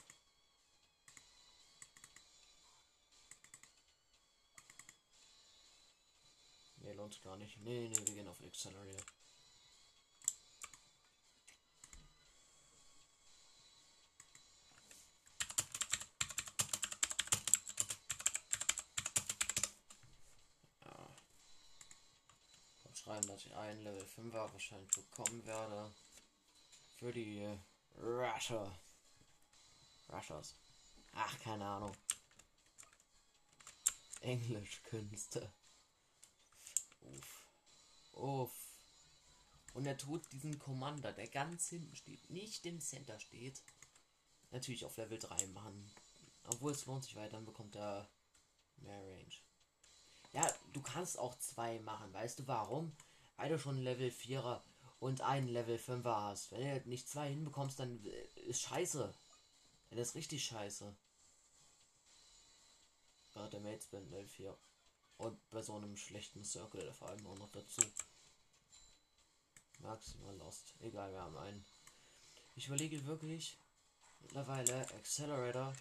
Ne, 6.87 6.92
lohnt 6.92 7.20
gar 7.20 7.37
nicht. 7.37 7.59
Ne, 7.62 7.88
ne, 7.88 7.96
wir 7.96 8.14
gehen 8.14 8.29
auf 8.29 8.40
Accelerator. 8.40 9.03
Schreiben, 22.94 23.27
dass 23.29 23.44
ich 23.44 23.55
einen 23.55 23.85
Level 23.85 24.05
5er 24.16 24.53
wahrscheinlich 24.53 24.90
bekommen 24.90 25.44
werde. 25.44 25.92
Für 26.99 27.12
die 27.12 27.46
Rusher. 27.96 28.79
Rushers. 30.09 30.55
Ach, 31.12 31.38
keine 31.40 31.64
Ahnung. 31.64 31.92
Englischkünste. 34.20 35.53
Uff. 37.07 37.47
Uff. 38.14 38.53
Und 39.75 39.87
er 39.87 39.97
tut 39.99 40.23
diesen 40.33 40.59
Commander, 40.59 41.12
der 41.12 41.29
ganz 41.29 41.69
hinten 41.69 41.95
steht, 41.97 42.31
nicht 42.31 42.64
im 42.64 42.81
Center 42.81 43.21
steht, 43.21 43.62
natürlich 44.51 44.85
auf 44.85 44.97
Level 44.97 45.19
3 45.19 45.47
machen. 45.49 45.90
Obwohl 46.49 46.73
es 46.73 46.87
lohnt 46.87 47.05
sich 47.05 47.16
weiter, 47.16 47.33
dann 47.33 47.45
bekommt 47.45 47.77
er 47.77 48.09
mehr 48.79 48.99
Range. 48.99 49.35
Ja, 50.33 50.51
du 50.73 50.81
kannst 50.81 51.19
auch 51.19 51.37
zwei 51.38 51.79
machen. 51.81 52.12
Weißt 52.12 52.38
du 52.38 52.47
warum? 52.47 52.92
Weil 53.37 53.51
du 53.51 53.59
schon 53.59 53.79
Level 53.79 54.11
4er 54.11 54.62
und 54.99 55.21
einen 55.21 55.49
Level 55.49 55.77
5er 55.77 56.29
hast. 56.29 56.53
Wenn 56.53 56.83
du 56.83 56.88
nicht 56.88 57.09
zwei 57.09 57.29
hinbekommst, 57.29 57.79
dann 57.79 58.03
ist 58.47 58.62
scheiße. 58.62 59.12
Dann 59.90 59.99
ist 59.99 60.14
richtig 60.14 60.45
scheiße. 60.45 60.95
Gerade 63.33 63.51
der 63.51 63.61
Mates 63.61 63.87
Band 63.87 64.11
Level 64.11 64.27
4. 64.27 64.57
Und 65.19 65.51
bei 65.51 65.63
so 65.63 65.75
einem 65.75 65.97
schlechten 65.97 66.45
Circle 66.45 66.93
vor 66.93 67.09
allem 67.09 67.27
auch 67.27 67.39
noch 67.39 67.51
dazu. 67.51 67.83
Maximal 69.81 70.37
Lost. 70.37 70.75
Egal, 70.81 71.13
wir 71.13 71.21
haben 71.21 71.37
einen. 71.37 71.65
Ich 72.55 72.67
überlege 72.67 73.05
wirklich 73.07 73.59
mittlerweile 74.21 74.81
Accelerator 74.95 75.75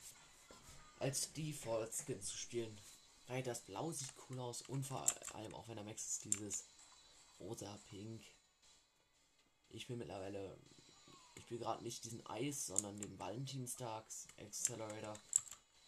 als 1.00 1.32
Default 1.34 1.94
Skin 1.94 2.22
zu 2.22 2.38
spielen. 2.38 2.78
Weil 3.28 3.42
das 3.42 3.62
Blau 3.62 3.92
sieht 3.92 4.14
cool 4.30 4.40
aus 4.40 4.62
und 4.64 4.84
vor 4.84 5.06
allem 5.34 5.54
auch 5.56 5.68
wenn 5.68 5.76
der 5.76 5.86
Max 5.86 6.06
ist 6.06 6.26
dieses 6.26 6.66
rosa 7.40 7.78
Pink. 7.90 8.24
Ich 9.70 9.88
bin 9.88 9.98
mittlerweile 9.98 10.58
Ich 11.36 11.44
spiele 11.44 11.62
gerade 11.62 11.84
nicht 11.84 12.04
diesen 12.06 12.26
Eis, 12.28 12.68
sondern 12.68 12.98
den 13.00 13.18
Valentinstags 13.20 14.28
Accelerator. 14.38 15.18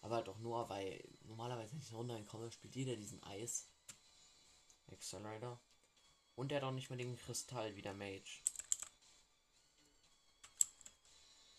Aber 0.02 0.16
halt 0.16 0.30
auch 0.30 0.40
nur, 0.40 0.68
weil 0.70 1.04
normalerweise, 1.28 1.76
ich 1.78 1.94
online 1.94 2.26
komme, 2.26 2.52
spielt 2.52 2.76
jeder 2.76 2.96
diesen 2.96 3.22
Eis 3.24 3.68
Accelerator. 4.92 5.60
Und 6.36 6.50
der 6.50 6.58
hat 6.58 6.66
auch 6.66 6.72
nicht 6.72 6.90
mehr 6.90 6.98
den 6.98 7.18
Kristall 7.18 7.76
wie 7.76 7.82
der 7.82 7.94
Mage. 7.94 8.42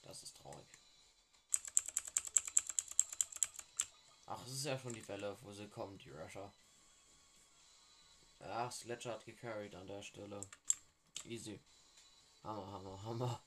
Das 0.02 0.22
ist 0.22 0.36
traurig. 0.36 0.66
Ach, 4.26 4.46
es 4.46 4.52
ist 4.52 4.64
ja 4.64 4.78
schon 4.78 4.92
die 4.92 5.06
Welle, 5.08 5.36
wo 5.42 5.52
sie 5.52 5.68
kommen, 5.68 5.98
die 5.98 6.10
Rusher. 6.10 6.52
Ja, 8.40 8.70
Sledger 8.70 9.12
hat 9.12 9.24
gecarried 9.24 9.74
an 9.74 9.86
der 9.86 10.02
Stelle. 10.02 10.40
Easy. 11.24 11.60
Hammer, 12.44 12.66
Hammer, 12.70 13.02
Hammer. 13.04 13.42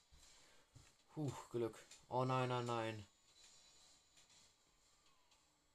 Puh, 1.13 1.31
Glück. 1.49 1.85
Oh 2.09 2.25
nein, 2.25 2.49
nein, 2.49 2.65
nein. 2.65 3.05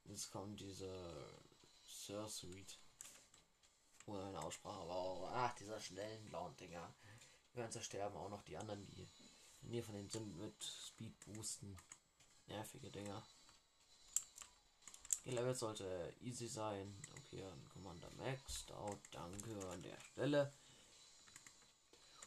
Jetzt 0.09 0.31
kommt 0.31 0.61
diese 0.61 1.38
Sweet. 1.85 2.79
Ohne 4.07 4.25
eine 4.27 4.40
Aussprache, 4.40 4.81
aber 4.83 4.95
auch, 4.95 5.31
ach, 5.33 5.55
dieser 5.57 5.81
schnellen 5.81 6.25
blauen 6.27 6.57
Dinger. 6.57 6.95
Wir 7.53 7.62
werden 7.62 7.73
zersterben, 7.73 8.16
auch 8.16 8.29
noch 8.29 8.42
die 8.42 8.57
anderen, 8.57 8.83
die 8.83 9.09
in 9.62 9.73
der 9.73 9.83
von 9.83 9.95
den 9.95 10.09
sind 10.09 10.37
mit 10.38 10.62
Speed 10.62 11.19
boosten. 11.25 11.77
Nervige 12.47 12.90
Dinger. 12.90 13.27
Die 15.25 15.31
Level 15.31 15.55
sollte 15.57 16.14
easy 16.21 16.47
sein. 16.47 17.03
Okay, 17.19 17.40
dann 17.40 17.69
Commander 17.71 18.11
Maxed 18.12 18.71
out. 18.71 19.01
Danke 19.11 19.69
an 19.69 19.83
der 19.83 19.99
Stelle. 19.99 20.53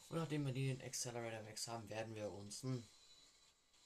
Und 0.10 0.18
nachdem 0.18 0.46
wir 0.46 0.54
den 0.54 0.82
Accelerator 0.82 1.44
Max 1.44 1.68
haben, 1.70 1.90
werden 1.90 2.14
wir 2.14 2.30
uns 2.30 2.64
ein 2.64 2.86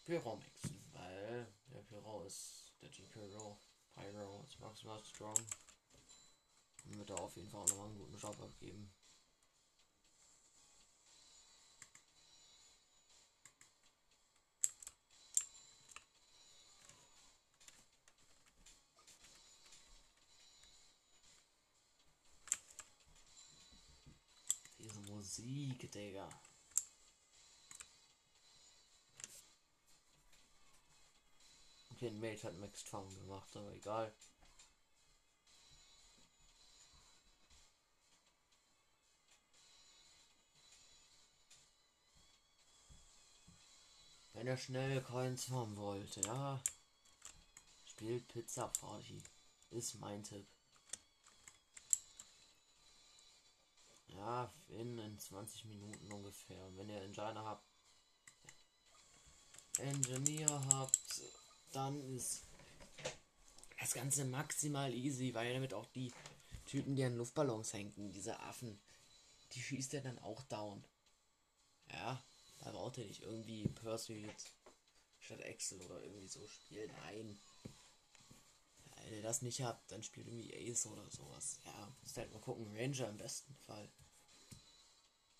Pyro 0.05 0.37
mixen, 0.37 0.83
weil 0.93 1.47
der 1.67 1.81
Pyro 1.81 2.23
ist 2.23 2.71
der 2.81 2.89
G-Pyro. 2.89 3.59
Pyro 3.95 4.43
ist 4.43 4.59
maximal 4.59 5.03
strong. 5.03 5.37
Und 6.85 6.97
wird 6.97 7.09
da 7.09 7.15
auf 7.15 7.35
jeden 7.35 7.49
Fall 7.49 7.61
auch 7.61 7.67
nochmal 7.69 7.87
einen 7.87 7.97
guten 7.97 8.17
Job 8.17 8.39
abgeben. 8.41 8.91
Diese 24.79 24.99
Musik, 24.99 25.91
Digga. 25.91 26.27
Okay, 32.03 32.11
ein 32.11 32.19
Mate 32.19 32.43
hat 32.43 32.59
Max 32.59 32.83
Traum 32.83 33.07
gemacht, 33.15 33.55
aber 33.55 33.71
egal. 33.71 34.13
Wenn 44.33 44.47
er 44.47 44.57
schnell 44.57 45.01
Coins 45.01 45.47
haben 45.47 45.77
wollte, 45.77 46.19
ja. 46.19 46.61
Spielt 47.85 48.27
Pizza 48.27 48.67
Party. 48.67 49.23
Ist 49.71 49.97
mein 50.01 50.21
Tipp. 50.25 50.45
Ja, 54.09 54.53
in, 54.67 54.99
in 54.99 55.17
20 55.17 55.63
Minuten 55.65 56.11
ungefähr. 56.11 56.67
Wenn 56.75 56.89
ihr 56.89 57.01
Engineer 57.01 57.45
habt, 57.45 57.65
Engineer 59.77 60.65
habt, 60.73 61.21
dann 61.75 62.01
ist 62.15 62.43
das 63.79 63.93
Ganze 63.93 64.25
maximal 64.25 64.93
easy, 64.93 65.33
weil 65.33 65.53
damit 65.53 65.73
auch 65.73 65.85
die 65.87 66.11
Typen, 66.65 66.95
die 66.95 67.03
an 67.03 67.17
Luftballons 67.17 67.73
hängen, 67.73 68.11
diese 68.11 68.39
Affen, 68.39 68.79
die 69.51 69.61
schießt 69.61 69.93
er 69.95 70.01
dann 70.01 70.19
auch 70.19 70.41
down. 70.43 70.83
Ja, 71.91 72.23
da 72.59 72.71
braucht 72.71 72.97
er 72.97 73.05
nicht 73.05 73.21
irgendwie 73.21 73.67
Pursuit 73.67 74.33
statt 75.19 75.41
Excel 75.41 75.81
oder 75.81 76.01
irgendwie 76.01 76.27
so 76.27 76.45
spielen. 76.47 76.91
Nein. 77.03 77.39
Wenn 79.03 79.13
ihr 79.15 79.21
das 79.21 79.41
nicht 79.41 79.61
habt, 79.61 79.91
dann 79.91 80.01
spielt 80.01 80.27
irgendwie 80.27 80.71
Ace 80.71 80.85
oder 80.87 81.09
sowas. 81.09 81.59
Ja, 81.65 81.95
müsst 82.01 82.17
halt 82.17 82.31
mal 82.31 82.39
gucken. 82.39 82.73
Ranger 82.75 83.09
im 83.09 83.17
besten 83.17 83.53
Fall. 83.57 83.89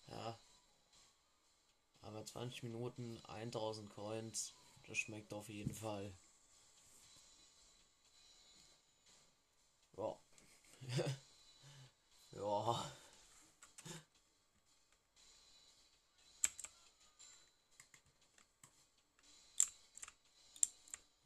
Ja. 0.08 0.38
Aber 2.02 2.24
20 2.24 2.62
Minuten, 2.62 3.18
1000 3.24 3.88
Coins. 3.90 4.54
Das 4.86 4.98
schmeckt 4.98 5.32
auf 5.32 5.48
jeden 5.48 5.74
Fall. 5.74 6.12
Ja. 9.96 10.16
ja. 12.32 12.92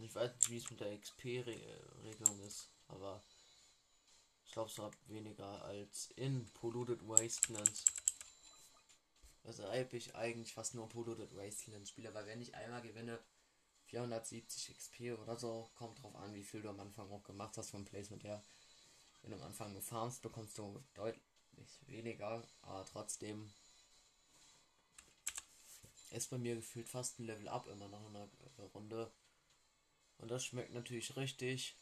Ich 0.01 0.15
weiß 0.15 0.33
nicht, 0.33 0.51
wie 0.51 0.57
es 0.57 0.71
mit 0.71 0.81
der 0.81 0.99
XP-Regelung 0.99 2.41
ist, 2.47 2.71
aber 2.89 3.23
ich 4.45 4.53
glaube, 4.53 4.71
es 4.71 4.79
hat 4.79 4.97
weniger 5.09 5.63
als 5.65 6.11
in 6.17 6.49
Polluted 6.55 7.07
Wastelands. 7.07 7.85
Weshalb 9.43 9.93
ich 9.93 10.15
eigentlich 10.15 10.55
fast 10.55 10.75
nur 10.75 10.89
Polluted 10.89 11.35
Wastelands 11.37 11.91
spiele, 11.91 12.15
weil 12.15 12.27
wenn 12.27 12.41
ich 12.41 12.55
einmal 12.55 12.83
gewinne, 12.83 13.19
470 13.87 14.77
XP 14.77 15.19
oder 15.21 15.37
so, 15.37 15.69
kommt 15.75 16.03
drauf 16.03 16.15
an, 16.17 16.35
wie 16.35 16.45
viel 16.45 16.63
du 16.63 16.69
am 16.69 16.81
Anfang 16.81 17.11
auch 17.11 17.25
gemacht 17.25 17.57
hast 17.57 17.71
vom 17.71 17.85
Placement 17.85 18.23
her. 18.25 18.43
Wenn 19.29 19.37
du 19.37 19.45
am 19.45 19.49
Anfang 19.49 19.73
nur 19.75 19.83
farmst, 19.83 20.23
bekommst 20.23 20.57
du 20.57 20.83
deutlich 20.95 21.21
weniger, 21.87 22.43
aber 22.63 22.87
trotzdem 22.87 23.53
ist 26.13 26.31
bei 26.31 26.39
mir 26.39 26.55
gefühlt 26.55 26.89
fast 26.89 27.19
ein 27.19 27.27
Level 27.27 27.47
Up 27.47 27.67
immer 27.67 27.89
nach 27.89 28.07
einer 28.07 28.27
Runde. 28.73 29.13
Und 30.17 30.31
das 30.31 30.47
schmeckt 30.47 30.73
natürlich 30.73 31.15
richtig. 31.17 31.77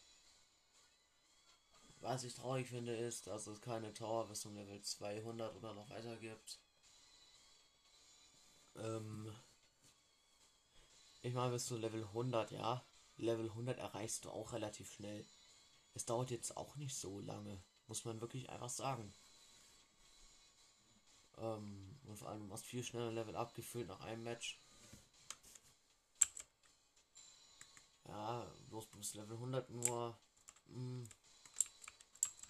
Was 2.00 2.24
ich 2.24 2.34
traurig 2.34 2.66
finde, 2.66 2.96
ist, 2.96 3.28
dass 3.28 3.46
es 3.46 3.60
keine 3.60 3.94
Tower 3.94 4.26
bis 4.26 4.40
zum 4.40 4.56
Level 4.56 4.82
200 4.82 5.54
oder 5.54 5.72
noch 5.72 5.88
weiter 5.88 6.16
gibt. 6.16 6.58
Ähm 8.74 9.32
ich 11.22 11.32
meine, 11.32 11.52
bis 11.52 11.66
zu 11.66 11.76
Level 11.76 12.02
100, 12.02 12.50
ja. 12.50 12.84
Level 13.18 13.48
100 13.50 13.78
erreichst 13.78 14.24
du 14.24 14.30
auch 14.30 14.52
relativ 14.52 14.92
schnell. 14.92 15.24
Es 15.96 16.04
dauert 16.04 16.30
jetzt 16.30 16.58
auch 16.58 16.76
nicht 16.76 16.94
so 16.94 17.20
lange, 17.20 17.58
muss 17.86 18.04
man 18.04 18.20
wirklich 18.20 18.50
einfach 18.50 18.68
sagen. 18.68 19.14
Ähm, 21.38 21.98
und 22.04 22.18
vor 22.18 22.28
allem, 22.28 22.40
du 22.40 22.46
machst 22.48 22.66
viel 22.66 22.84
schneller 22.84 23.12
Level 23.12 23.34
abgefüllt 23.34 23.88
nach 23.88 24.00
einem 24.00 24.22
Match. 24.22 24.60
Ja, 28.04 28.46
bloß 28.68 28.86
bis 28.88 29.14
Level 29.14 29.36
100 29.36 29.70
nur. 29.70 30.18
Mh, 30.66 30.74
hm, 30.74 31.08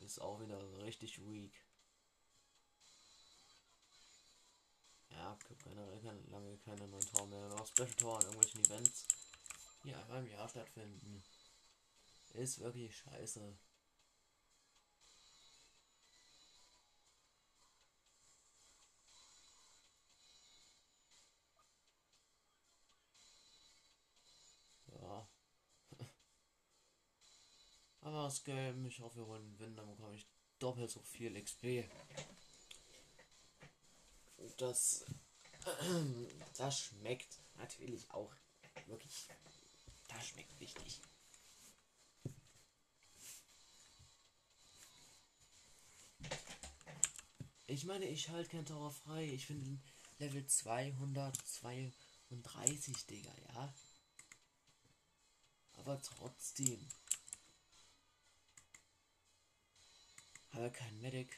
ist 0.04 0.20
auch 0.20 0.40
wieder 0.40 0.60
richtig 0.82 1.20
weak. 1.30 1.52
Ja, 5.10 5.38
keine, 5.62 6.00
keine, 6.02 6.20
lange 6.30 6.58
keine 6.64 6.88
neuen 6.88 7.12
Tor 7.12 7.28
mehr. 7.28 7.48
Noch 7.50 7.66
Special 7.68 7.94
Tor 7.94 8.16
an 8.18 8.24
irgendwelchen 8.24 8.64
Events, 8.64 9.06
die 9.84 9.94
einmal 9.94 10.24
im 10.24 10.32
Jahr 10.32 10.48
stattfinden. 10.48 11.22
Ist 12.36 12.60
wirklich 12.60 12.94
scheiße. 12.94 13.56
Ja. 25.00 25.28
Aber 28.02 28.24
das 28.24 28.44
Game, 28.44 28.84
ich 28.84 29.00
hoffe, 29.00 29.16
wir 29.16 29.26
wollen 29.26 29.50
gewinnen, 29.52 29.76
dann 29.76 29.88
bekomme 29.88 30.14
ich 30.14 30.26
doppelt 30.58 30.90
so 30.90 31.00
viel 31.00 31.42
XP. 31.42 31.88
Das, 34.58 35.06
das 36.58 36.80
schmeckt 36.80 37.40
natürlich 37.54 38.10
auch 38.10 38.34
wirklich. 38.86 39.26
Das 40.08 40.28
schmeckt 40.28 40.60
richtig. 40.60 41.00
Ich 47.68 47.84
meine, 47.84 48.06
ich 48.06 48.28
halte 48.28 48.50
kein 48.50 48.64
Tower 48.64 48.92
frei. 48.92 49.24
Ich 49.24 49.46
finde 49.46 49.80
Level 50.18 50.46
232, 50.46 53.06
Digga, 53.06 53.34
ja. 53.48 53.74
Aber 55.74 56.00
trotzdem. 56.00 56.78
Aber 60.52 60.70
kein 60.70 61.00
Medic. 61.00 61.36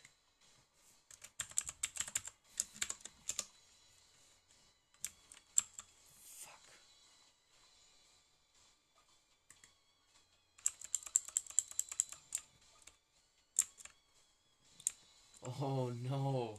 Oh 15.61 15.91
no. 15.91 16.55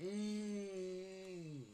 Mm. 0.00 1.64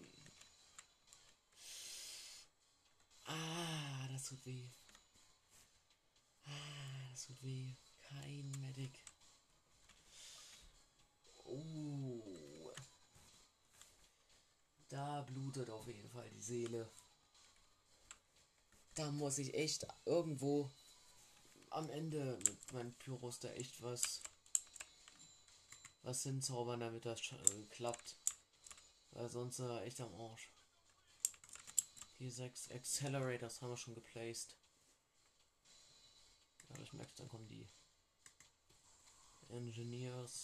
Ah, 3.26 4.09
das 4.11 4.24
tut 4.24 4.44
weh. 4.46 4.68
Ah, 6.44 6.50
das 7.12 7.26
tut 7.26 7.42
weh. 7.44 7.74
Kein 8.02 8.50
Medic. 8.61 8.98
Oh. 11.46 11.99
Blutet 15.20 15.70
auf 15.70 15.87
jeden 15.87 16.09
Fall 16.11 16.28
die 16.30 16.40
Seele. 16.40 16.90
Da 18.94 19.11
muss 19.11 19.38
ich 19.38 19.54
echt 19.54 19.87
irgendwo 20.04 20.70
am 21.70 21.88
Ende 21.90 22.38
mit 22.44 22.72
meinem 22.72 22.92
Pyros 22.94 23.38
da 23.38 23.48
echt 23.52 23.83
was 23.83 24.22
was 26.02 26.22
hinzaubern, 26.22 26.80
damit 26.80 27.04
das 27.04 27.20
äh, 27.33 27.66
klappt. 27.70 28.16
Weil 29.12 29.28
sonst 29.28 29.59
äh, 29.59 29.80
echt 29.83 30.00
am 30.00 30.14
Arsch. 30.14 30.48
Hier 32.18 32.30
sechs 32.30 32.70
Accelerators 32.70 33.61
haben 33.61 33.70
wir 33.70 33.76
schon 33.76 33.94
geplaced. 33.94 34.56
Ja, 36.68 36.83
ich 36.83 36.92
merke, 36.92 37.12
dann 37.16 37.28
kommen 37.28 37.48
die 37.48 37.68
Engineers. 39.48 40.42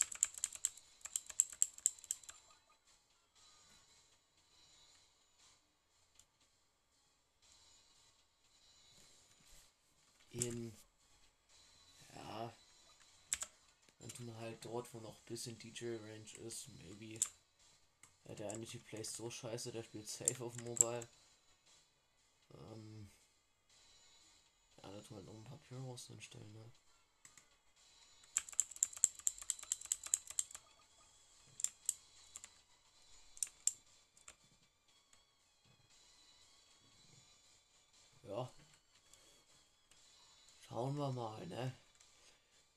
In 10.39 10.71
ja, 12.15 12.53
und 13.99 14.35
halt 14.39 14.63
dort, 14.63 14.93
wo 14.93 14.99
noch 14.99 15.17
ein 15.19 15.25
bisschen 15.25 15.57
DJ-Range 15.57 16.37
ist, 16.45 16.67
maybe. 16.69 17.19
Ja, 18.25 18.35
der 18.35 18.51
Energy 18.53 18.77
Plays 18.77 19.15
so 19.15 19.29
scheiße, 19.29 19.71
der 19.71 19.83
spielt 19.83 20.07
safe 20.07 20.43
auf 20.43 20.55
Mobile. 20.57 21.07
Ähm, 22.53 23.09
ja, 24.81 24.91
da 24.91 25.01
tun 25.01 25.17
wir 25.17 25.23
noch 25.23 25.35
ein 25.35 25.43
paar 25.43 25.59
Pyros 25.59 26.07
hinstellen, 26.07 26.51
ne? 26.53 26.71
Schauen 40.97 41.15
wir 41.15 41.21
mal, 41.21 41.45
ne? 41.45 41.71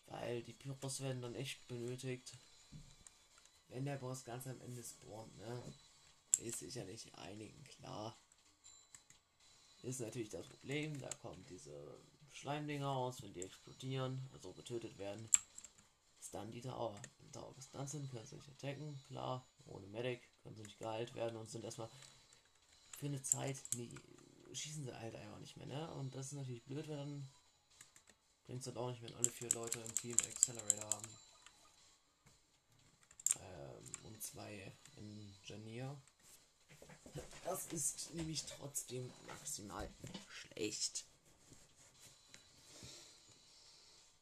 Weil 0.04 0.42
die 0.42 0.52
Pyros 0.52 1.00
werden 1.00 1.22
dann 1.22 1.34
echt 1.34 1.66
benötigt. 1.68 2.36
Wenn 3.68 3.86
der 3.86 3.96
Boss 3.96 4.24
ganz 4.24 4.46
am 4.46 4.60
Ende 4.60 4.82
spawnt, 4.82 5.34
ne? 5.38 5.62
Ist 6.40 6.58
sicherlich 6.58 7.14
einigen 7.14 7.64
klar. 7.64 8.14
Ist 9.82 10.00
natürlich 10.00 10.28
das 10.28 10.46
Problem, 10.46 11.00
da 11.00 11.08
kommen 11.22 11.46
diese 11.48 11.72
Schleimdinger 12.30 12.88
raus, 12.88 13.22
wenn 13.22 13.32
die 13.32 13.42
explodieren, 13.42 14.28
also 14.34 14.52
getötet 14.52 14.98
werden. 14.98 15.26
Ist 16.20 16.34
dann 16.34 16.52
die 16.52 16.60
Dauer. 16.60 17.00
Dauer 17.32 17.54
bis 17.54 17.70
dann 17.70 17.88
sind, 17.88 18.10
können 18.10 18.26
sie 18.26 18.36
nicht 18.36 18.50
attacken, 18.50 19.00
klar. 19.08 19.46
Ohne 19.64 19.86
Medic 19.86 20.20
können 20.42 20.56
sie 20.56 20.62
nicht 20.64 20.78
geheilt 20.78 21.14
werden 21.14 21.36
und 21.36 21.48
sind 21.48 21.64
erstmal 21.64 21.88
für 22.98 23.06
eine 23.06 23.22
Zeit, 23.22 23.56
nie, 23.76 23.88
schießen 24.52 24.84
sie 24.84 24.94
halt 24.94 25.14
einfach 25.14 25.38
nicht 25.38 25.56
mehr, 25.56 25.66
ne? 25.66 25.90
Und 25.94 26.14
das 26.14 26.26
ist 26.26 26.32
natürlich 26.32 26.64
blöd, 26.64 26.86
wenn 26.86 26.98
dann 26.98 27.30
bringt 28.50 28.62
es 28.62 28.66
halt 28.66 28.78
auch 28.78 28.90
nicht, 28.90 29.00
wenn 29.00 29.14
alle 29.14 29.30
vier 29.30 29.48
Leute 29.52 29.78
im 29.78 29.94
Team 29.94 30.16
Accelerator 30.28 30.90
haben. 30.90 31.08
Ähm, 33.38 34.06
und 34.06 34.20
zwei 34.20 34.72
Engineer. 34.96 35.96
Das 37.44 37.66
ist 37.66 38.12
nämlich 38.12 38.42
trotzdem 38.42 39.08
maximal 39.28 39.88
schlecht. 40.28 41.04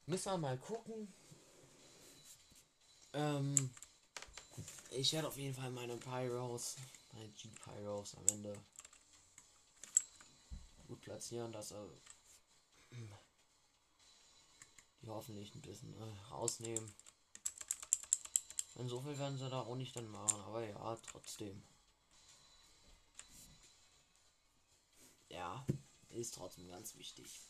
Müssen 0.05 0.33
wir 0.33 0.37
mal 0.37 0.59
gucken. 0.59 1.11
Ähm, 3.15 3.71
ich 4.91 5.11
werde 5.15 5.29
auf 5.29 5.39
jeden 5.39 5.55
Fall 5.55 5.71
meine 5.71 5.97
Pyros, 5.97 6.77
meine 7.15 7.31
G-Pyros 7.31 8.15
am 8.15 8.27
Ende 8.27 8.61
gut 10.87 11.01
platzieren, 11.01 11.51
dass 11.51 11.71
er 11.71 11.89
die 15.03 15.09
hoffentlich 15.09 15.55
ein 15.55 15.63
bisschen 15.63 15.95
äh, 15.95 16.31
rausnehmen. 16.31 16.93
Viel 19.03 19.19
werden 19.19 19.39
sie 19.39 19.51
da 19.51 19.61
auch 19.61 19.75
nicht 19.75 19.97
dann 19.97 20.09
machen, 20.09 20.41
aber 20.43 20.65
ja, 20.65 20.97
trotzdem. 21.11 21.63
Ja, 25.29 25.67
ist 26.11 26.35
trotzdem 26.35 26.69
ganz 26.69 26.95
wichtig. 26.97 27.41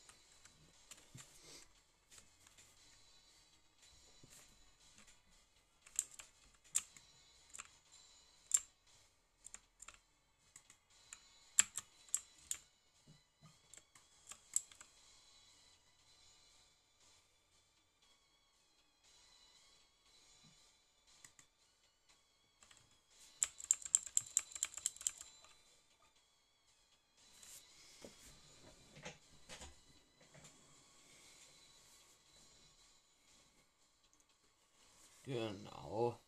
Genau. 35.29 36.19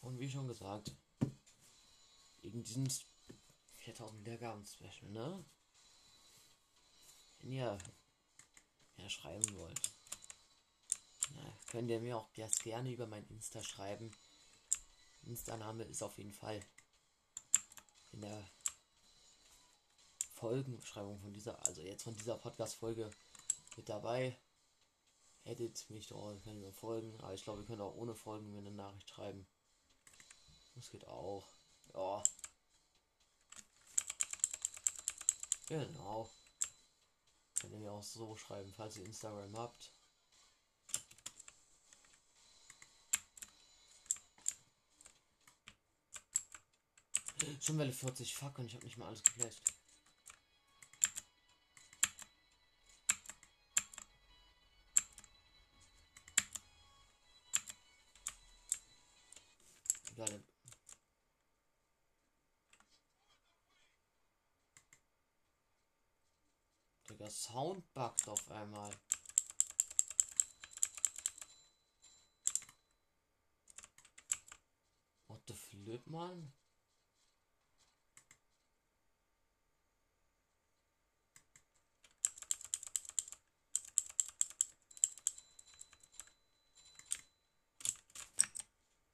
Und 0.00 0.20
wie 0.20 0.30
schon 0.30 0.46
gesagt, 0.46 0.94
wegen 2.40 2.62
diesem 2.62 2.86
4000 3.78 4.20
Wiedergaben 4.20 4.64
Special, 4.64 5.10
ne? 5.10 5.44
Wenn 7.40 7.50
ihr 7.50 7.76
mehr 8.96 9.10
schreiben 9.10 9.56
wollt, 9.56 9.90
na, 11.34 11.58
könnt 11.66 11.90
ihr 11.90 11.98
mir 11.98 12.18
auch 12.18 12.30
gerne 12.32 12.92
über 12.92 13.08
mein 13.08 13.26
Insta 13.26 13.60
schreiben. 13.60 14.12
Insta-Name 15.22 15.82
ist 15.82 16.04
auf 16.04 16.16
jeden 16.16 16.34
Fall 16.34 16.64
in 18.12 18.20
der 18.20 18.48
Folgenbeschreibung 20.34 21.18
von 21.18 21.32
dieser, 21.32 21.58
also 21.66 21.80
jetzt 21.80 22.04
von 22.04 22.14
dieser 22.14 22.38
Podcast-Folge 22.38 23.10
mit 23.76 23.88
dabei. 23.88 24.38
Edit 25.48 25.88
mich 25.88 26.06
doch, 26.08 26.38
können 26.44 26.60
wir 26.60 26.72
folgen. 26.72 27.18
Aber 27.20 27.32
ich 27.32 27.42
glaube, 27.42 27.60
wir 27.60 27.66
können 27.66 27.80
auch 27.80 27.94
ohne 27.94 28.14
Folgen 28.14 28.52
mir 28.52 28.58
eine 28.58 28.70
Nachricht 28.70 29.08
schreiben. 29.08 29.46
Das 30.74 30.90
geht 30.90 31.06
auch. 31.06 31.48
Ja. 31.94 32.22
Genau. 35.68 36.30
Könnt 37.60 37.72
ihr 37.72 37.78
mir 37.78 37.92
auch 37.92 38.02
so 38.02 38.36
schreiben, 38.36 38.72
falls 38.76 38.96
ihr 38.98 39.06
Instagram 39.06 39.56
habt. 39.56 39.90
Schon 47.60 47.78
Welle 47.78 47.92
40, 47.92 48.34
fuck, 48.34 48.58
und 48.58 48.66
ich 48.66 48.74
habe 48.74 48.84
nicht 48.84 48.98
mal 48.98 49.08
alles 49.08 49.22
geflasht. 49.22 49.62
Sound 67.38 67.84
buggt 67.94 68.28
auf 68.28 68.50
einmal. 68.50 68.90
What 75.28 75.46
the 75.46 75.54
flip, 75.54 76.04
man? 76.08 76.52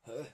Hä? 0.07 0.33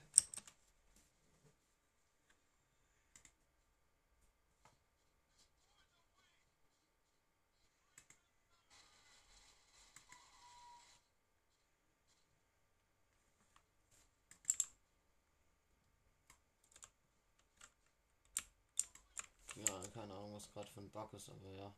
Ja, 19.55 19.80
keine 19.91 20.13
Ahnung, 20.13 20.33
was 20.33 20.49
gerade 20.51 20.71
für 20.71 20.79
ein 20.79 20.89
Bug 20.89 21.13
ist, 21.13 21.29
aber 21.29 21.53
ja. 21.53 21.73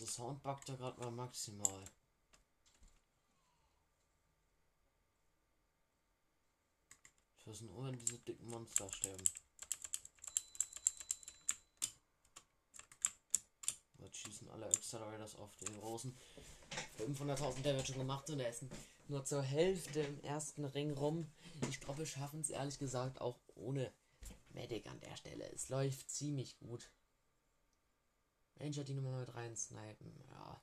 Also 0.00 0.06
Sound 0.20 0.42
buggt 0.42 0.68
da 0.68 0.74
gerade 0.74 1.00
mal 1.00 1.10
maximal. 1.10 1.82
Ich 7.38 7.46
weiß 7.46 7.62
nur, 7.62 7.86
wenn 7.86 7.98
diese 7.98 8.18
dicken 8.18 8.46
Monster 8.50 8.92
sterben. 8.92 9.24
Jetzt 13.98 14.18
schießen 14.18 14.50
alle 14.50 14.66
Accelerators 14.66 15.36
auf 15.36 15.56
den 15.56 15.80
großen. 15.80 16.14
500.000 16.98 17.62
Damage 17.62 17.86
schon 17.86 17.98
gemacht 17.98 18.28
und 18.28 18.40
er 18.40 18.50
ist 18.50 18.64
nur 19.08 19.24
zur 19.24 19.42
Hälfte 19.42 20.00
im 20.00 20.20
ersten 20.20 20.66
Ring 20.66 20.90
rum. 20.90 21.32
Ich 21.70 21.80
glaube, 21.80 22.00
wir 22.00 22.06
schaffen 22.06 22.42
es 22.42 22.50
ehrlich 22.50 22.78
gesagt 22.78 23.22
auch 23.22 23.38
ohne 23.54 23.90
Medic 24.50 24.86
an 24.86 25.00
der 25.00 25.16
Stelle. 25.16 25.50
Es 25.50 25.70
läuft 25.70 26.10
ziemlich 26.10 26.58
gut. 26.58 26.90
Ranger 28.60 28.84
die 28.84 28.94
Nummer 28.94 29.18
mit 29.18 29.34
rein 29.34 29.56
snipen, 29.56 30.12
ja. 30.30 30.62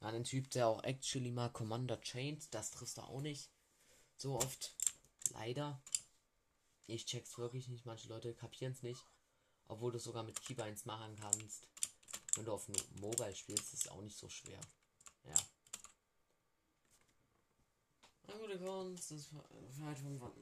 Ja, 0.00 0.10
den 0.10 0.24
Typ, 0.24 0.50
der 0.50 0.68
auch 0.68 0.82
actually 0.84 1.30
mal 1.30 1.50
Commander 1.50 2.00
chained, 2.00 2.52
das 2.54 2.70
triffst 2.70 2.98
du 2.98 3.02
auch 3.02 3.20
nicht. 3.20 3.50
So 4.16 4.36
oft. 4.36 4.74
Leider. 5.32 5.80
Ich 6.86 7.06
check's 7.06 7.36
wirklich 7.38 7.68
nicht. 7.68 7.86
Manche 7.86 8.08
Leute 8.08 8.34
kapieren 8.34 8.72
es 8.72 8.82
nicht. 8.82 9.04
Obwohl 9.68 9.92
du 9.92 9.98
sogar 9.98 10.22
mit 10.22 10.40
Keybinds 10.42 10.84
machen 10.84 11.16
kannst. 11.16 11.66
Wenn 12.36 12.44
du 12.44 12.52
auf 12.52 12.68
Mobile 13.00 13.34
spielst, 13.34 13.74
ist 13.74 13.86
es 13.86 13.88
auch 13.88 14.02
nicht 14.02 14.16
so 14.16 14.28
schwer. 14.28 14.60
Ja. 15.24 15.34
Na 18.28 18.36
gut, 18.36 18.58
Kunst, 18.58 19.10
das 19.10 19.32
halt 19.80 19.98
von, 19.98 20.18
von, 20.18 20.32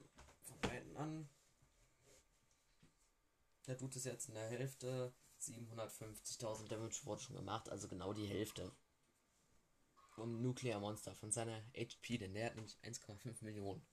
von 0.43 0.59
beiden 0.61 0.95
an. 0.97 1.29
Der 3.67 3.77
tut 3.77 3.95
es 3.95 4.03
jetzt 4.03 4.29
in 4.29 4.35
der 4.35 4.49
Hälfte. 4.49 5.13
750.000 5.41 6.67
Damage 6.67 7.05
wurde 7.05 7.21
schon 7.21 7.35
gemacht, 7.35 7.69
also 7.69 7.87
genau 7.87 8.13
die 8.13 8.27
Hälfte. 8.27 8.71
Vom 10.15 10.41
Nuclear 10.41 10.79
Monster, 10.79 11.13
von 11.13 11.31
seiner 11.31 11.61
HP, 11.75 12.17
denn 12.17 12.33
der 12.33 12.47
hat 12.47 12.55
nämlich 12.55 12.77
1,5 12.83 13.43
Millionen. 13.43 13.85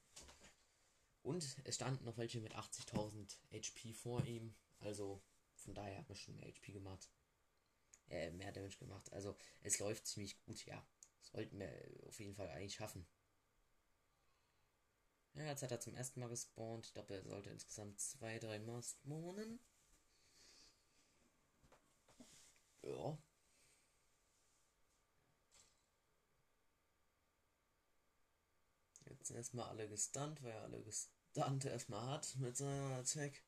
Und 1.22 1.56
es 1.64 1.74
standen 1.74 2.04
noch 2.04 2.16
welche 2.16 2.40
mit 2.40 2.54
80.000 2.54 3.38
HP 3.52 3.92
vor 3.92 4.24
ihm, 4.24 4.54
also 4.80 5.22
von 5.54 5.74
daher 5.74 5.98
hat 5.98 6.08
man 6.08 6.16
schon 6.16 6.36
mehr 6.36 6.48
HP 6.48 6.72
gemacht. 6.72 7.10
Äh, 8.08 8.30
mehr 8.32 8.52
Damage 8.52 8.78
gemacht. 8.78 9.12
Also 9.12 9.36
es 9.62 9.78
läuft 9.78 10.06
ziemlich 10.06 10.38
gut, 10.44 10.64
ja. 10.66 10.84
Sollten 11.20 11.58
wir 11.58 11.72
auf 12.08 12.18
jeden 12.18 12.34
Fall 12.34 12.50
eigentlich 12.50 12.74
schaffen. 12.74 13.06
Jetzt 15.52 15.62
hat 15.62 15.70
er 15.70 15.80
zum 15.80 15.94
ersten 15.94 16.18
Mal 16.18 16.30
gespawnt. 16.30 16.86
Ich 16.86 16.94
glaube, 16.94 17.14
er 17.14 17.22
sollte 17.24 17.50
insgesamt 17.50 18.00
zwei, 18.00 18.38
drei 18.38 18.58
Mal 18.58 18.82
spawnen. 18.82 19.60
Ja. 22.80 23.18
Jetzt 29.10 29.26
sind 29.28 29.36
erstmal 29.36 29.68
alle 29.68 29.86
gestunt, 29.90 30.42
weil 30.42 30.52
er 30.52 30.62
alle 30.62 30.82
gestunt 30.82 31.66
erstmal 31.66 32.06
hat 32.06 32.34
mit 32.38 32.56
seiner 32.56 32.96
Attack. 32.96 33.44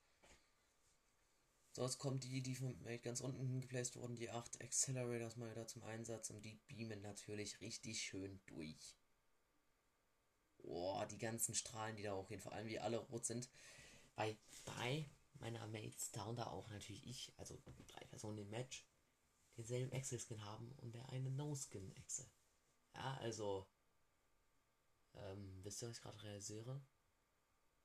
So, 1.73 1.85
jetzt 1.85 1.99
kommen 1.99 2.21
die, 2.21 2.43
die 2.43 2.55
von 2.55 2.79
ganz 3.03 3.23
unten 3.23 3.63
geplaced 3.63 3.97
wurden, 3.97 4.15
die 4.15 4.29
8 4.29 4.61
Accelerators 4.61 5.37
mal 5.37 5.51
wieder 5.51 5.67
zum 5.67 5.83
Einsatz 5.85 6.29
und 6.29 6.45
die 6.45 6.61
beamen 6.67 7.01
natürlich 7.01 7.63
richtig 7.63 8.03
schön 8.03 8.41
durch. 8.45 8.95
Boah, 10.65 11.07
die 11.07 11.19
ganzen 11.19 11.55
Strahlen, 11.55 11.97
die 11.97 12.03
da 12.03 12.15
hochgehen, 12.15 12.41
vor 12.41 12.53
allem 12.53 12.69
wie 12.69 12.79
alle 12.79 12.99
rot 12.99 13.27
sind. 13.27 13.49
Bei 14.17 14.37
drei 14.65 15.09
meiner 15.35 15.67
Mates, 15.67 16.11
darunter 16.13 16.51
auch 16.51 16.69
natürlich 16.71 17.07
ich, 17.07 17.33
also 17.37 17.59
drei 17.87 18.05
Personen 18.07 18.39
im 18.39 18.51
Match, 18.51 18.85
denselben 19.57 19.93
Excel-Skin 19.93 20.45
haben 20.45 20.73
und 20.79 20.95
der 20.95 21.09
eine 21.11 21.31
No-Skin-Excel. 21.31 22.27
Ja, 22.95 23.17
also, 23.19 23.67
ähm, 25.15 25.61
wisst 25.63 25.83
ihr, 25.83 25.89
was 25.89 25.97
ich 25.97 26.03
gerade 26.03 26.23
realisiere? 26.23 26.81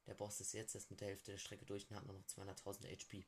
Der 0.07 0.13
Boss 0.13 0.39
ist 0.39 0.53
jetzt 0.53 0.73
erst 0.73 0.89
mit 0.89 1.01
der 1.01 1.09
Hälfte 1.09 1.31
der 1.31 1.37
Strecke 1.37 1.65
durch 1.65 1.89
und 1.89 1.95
hat 1.95 2.05
nur 2.05 2.15
noch 2.15 2.25
200.000 2.25 2.87
HP. 2.87 3.25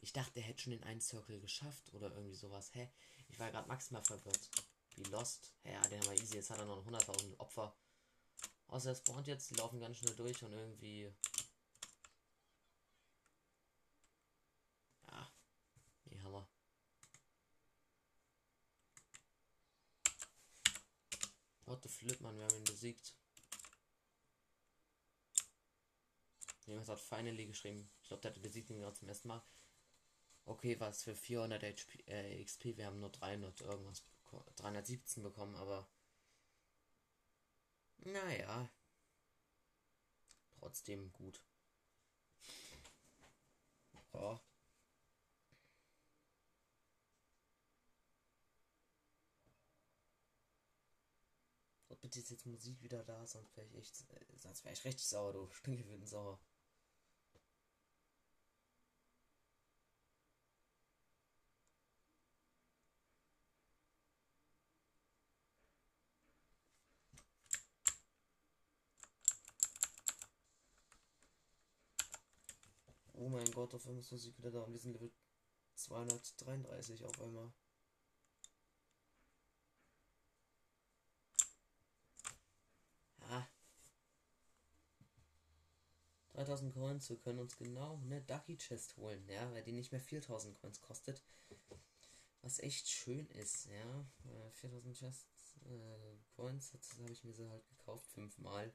Ich 0.00 0.12
dachte, 0.12 0.40
er 0.40 0.46
hätte 0.46 0.62
schon 0.62 0.72
den 0.72 0.84
einen 0.84 1.00
Circle 1.00 1.40
geschafft 1.40 1.94
oder 1.94 2.10
irgendwie 2.10 2.34
sowas. 2.34 2.74
Hä? 2.74 2.90
Ich 3.28 3.38
war 3.38 3.50
gerade 3.50 3.68
maximal 3.68 4.04
verwirrt. 4.04 4.50
Wie 4.96 5.04
Lost. 5.04 5.52
Ja, 5.64 5.80
den 5.82 6.00
haben 6.00 6.10
wir 6.10 6.20
easy. 6.22 6.36
Jetzt 6.36 6.50
hat 6.50 6.58
er 6.58 6.64
noch 6.64 6.84
100.000 6.86 7.38
Opfer. 7.38 7.76
Außer 8.68 8.92
es 8.92 8.98
spawnt 8.98 9.26
jetzt. 9.26 9.50
Die 9.50 9.54
laufen 9.54 9.80
ganz 9.80 9.98
schnell 9.98 10.14
durch 10.14 10.42
und 10.42 10.52
irgendwie. 10.52 11.12
Ja. 15.06 15.30
Nee, 16.06 16.20
Hammer. 16.22 16.48
What 21.66 21.82
the 21.82 21.88
flip, 21.88 22.20
man. 22.20 22.36
Wir 22.36 22.44
haben 22.44 22.56
ihn 22.56 22.64
besiegt. 22.64 23.14
Jemand 26.66 26.88
hat 26.88 27.00
finally 27.00 27.46
geschrieben. 27.46 27.88
Ich 28.02 28.08
glaube, 28.08 28.22
der 28.22 28.32
hat 28.32 28.42
besiegt 28.42 28.70
ihn 28.70 28.80
gerade 28.80 28.96
zum 28.96 29.08
ersten 29.08 29.28
Mal. 29.28 29.42
Okay, 30.46 30.78
was 30.78 31.02
für 31.02 31.14
400 31.14 31.62
HP, 31.62 32.02
äh, 32.06 32.44
XP, 32.44 32.76
wir 32.76 32.86
haben 32.86 33.00
nur 33.00 33.10
300 33.10 33.60
irgendwas, 33.62 34.04
317 34.56 35.22
bekommen, 35.22 35.54
aber 35.56 35.86
naja, 37.98 38.68
trotzdem 40.58 41.12
gut. 41.12 41.40
Und 51.88 52.00
bitte 52.00 52.20
ist 52.20 52.30
jetzt 52.30 52.46
Musik 52.46 52.82
wieder 52.82 53.02
da, 53.04 53.26
sonst 53.26 53.56
wäre 53.56 53.66
ich 53.66 53.74
echt, 53.74 54.00
äh, 54.12 54.38
sonst 54.38 54.64
wäre 54.64 54.74
ich 54.74 54.84
richtig 54.84 55.06
sauer, 55.06 55.32
du 55.32 55.48
Stinkewüten 55.50 56.06
sauer. 56.06 56.38
Gott, 73.56 73.72
auf 73.72 73.86
einmal 73.86 74.02
ist 74.02 74.12
Musik 74.12 74.36
wieder 74.36 74.50
da 74.50 74.60
und 74.60 74.72
wir 74.74 74.78
sind 74.78 74.92
Level 74.92 75.10
233 75.76 77.02
auf 77.06 77.18
einmal. 77.22 77.50
Ja. 83.22 83.48
3000 86.34 86.74
Coins, 86.74 87.08
wir 87.08 87.16
können 87.16 87.38
uns 87.38 87.56
genau 87.56 87.98
eine 88.04 88.20
Ducky 88.20 88.58
Chest 88.58 88.94
holen, 88.98 89.26
ja, 89.26 89.50
weil 89.52 89.62
die 89.62 89.72
nicht 89.72 89.90
mehr 89.90 90.02
4000 90.02 90.60
Coins 90.60 90.82
kostet. 90.82 91.24
Was 92.42 92.58
echt 92.58 92.90
schön 92.90 93.26
ist, 93.30 93.64
ja. 93.70 94.06
4000 94.50 94.98
Chest 94.98 95.26
äh, 95.64 96.18
Coins, 96.34 96.72
jetzt 96.74 96.98
habe 96.98 97.10
ich 97.10 97.24
mir 97.24 97.32
sie 97.32 97.48
halt 97.48 97.66
gekauft, 97.70 98.06
fünfmal. 98.10 98.74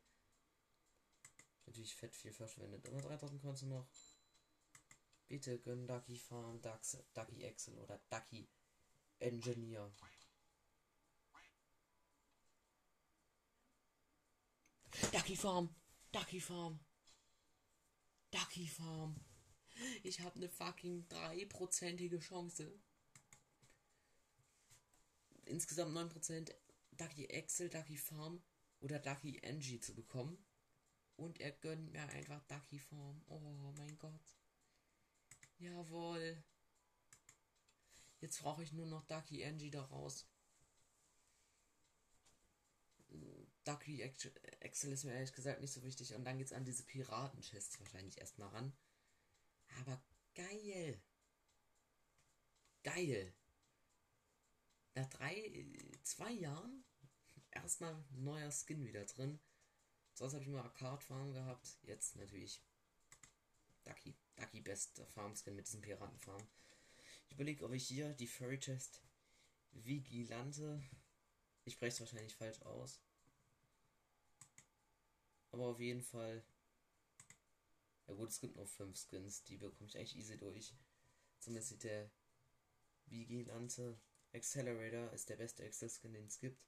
Natürlich 1.68 1.96
fett 1.96 2.16
viel 2.16 2.34
verschwendet, 2.34 2.88
aber 2.88 3.00
3000 3.00 3.40
Coins 3.44 3.62
noch. 3.62 3.88
Bitte 5.32 5.58
gönn 5.60 5.88
Ducky 5.88 6.18
Farm, 6.18 6.62
Dux, 6.62 6.98
Ducky 7.14 7.42
Excel 7.44 7.80
oder 7.80 7.98
Ducky 8.10 8.50
Engineer. 9.20 9.90
Ducky 15.14 15.38
Farm, 15.38 15.74
Ducky 16.12 16.42
Farm, 16.42 16.82
Ducky 18.30 18.68
Farm. 18.68 19.16
Ich 20.04 20.20
habe 20.20 20.36
eine 20.36 20.50
fucking 20.50 21.08
dreiprozentige 21.08 22.20
Chance. 22.20 22.78
Insgesamt 25.46 25.96
9% 25.96 26.54
Ducky 26.98 27.28
Excel, 27.28 27.70
Ducky 27.70 27.96
Farm 27.96 28.44
oder 28.82 29.00
Ducky 29.00 29.40
Angie 29.46 29.80
zu 29.80 29.96
bekommen. 29.96 30.46
Und 31.16 31.40
er 31.40 31.54
gönnt 31.54 31.90
mir 31.94 32.06
einfach 32.10 32.44
Ducky 32.48 32.80
Farm. 32.80 33.24
Oh 33.28 33.40
mein 33.78 33.98
Gott. 33.98 34.41
Jawohl. 35.62 36.44
Jetzt 38.20 38.42
brauche 38.42 38.64
ich 38.64 38.74
nur 38.74 38.88
noch 38.88 39.04
Ducky 39.04 39.46
Angie 39.46 39.70
daraus. 39.70 40.28
Ducky 43.64 44.02
Excel 44.02 44.92
ist 44.92 45.04
mir 45.04 45.14
ehrlich 45.14 45.34
gesagt 45.34 45.62
nicht 45.62 45.72
so 45.72 45.84
wichtig. 45.84 46.16
Und 46.16 46.26
dann 46.26 46.40
geht's 46.40 46.52
an 46.52 46.66
diese 46.66 46.84
Piraten-Chests 46.84 47.80
wahrscheinlich 47.80 48.18
erstmal 48.18 48.50
ran. 48.50 48.74
Aber 49.80 50.02
geil. 50.34 51.00
Geil. 52.84 53.32
Nach 54.96 55.08
drei, 55.10 55.68
zwei 56.02 56.32
Jahren 56.32 56.84
erstmal 57.52 58.04
neuer 58.10 58.52
Skin 58.52 58.84
wieder 58.84 59.06
drin. 59.06 59.40
Sonst 60.14 60.34
habe 60.34 60.44
ich 60.44 60.50
mal 60.50 60.64
Arcade 60.64 61.02
Farm 61.02 61.34
gehabt. 61.34 61.78
Jetzt 61.84 62.16
natürlich 62.16 62.64
Ducky. 63.84 64.16
Ducky 64.36 64.62
bester 64.62 65.06
Farmskin 65.08 65.56
mit 65.56 65.68
diesem 65.68 65.82
Piratenfarm. 65.82 66.42
Ich 67.28 67.34
überlege, 67.34 67.66
ob 67.66 67.74
ich 67.74 67.88
hier 67.88 68.14
die 68.14 68.28
Furry 68.28 68.60
Chest 68.60 69.02
Vigilante. 69.72 70.84
Ich 71.66 71.74
spreche 71.74 71.94
es 71.94 72.00
wahrscheinlich 72.00 72.36
falsch 72.36 72.62
aus. 72.64 73.02
Aber 75.52 75.68
auf 75.68 75.80
jeden 75.80 76.02
Fall. 76.02 76.44
Ja 78.08 78.14
gut, 78.16 78.30
es 78.30 78.40
gibt 78.40 78.56
noch 78.56 78.68
5 78.68 78.98
Skins, 78.98 79.44
die 79.44 79.58
bekomme 79.58 79.88
ich 79.88 79.98
eigentlich 79.98 80.18
easy 80.18 80.38
durch. 80.38 80.74
Zumindest 81.40 81.70
sieht 81.70 81.84
der 81.84 82.12
Vigilante 83.06 84.00
Accelerator 84.34 85.12
ist 85.12 85.30
der 85.30 85.36
beste 85.36 85.64
Excel-Skin, 85.64 86.14
den 86.14 86.28
es 86.28 86.40
gibt. 86.40 86.62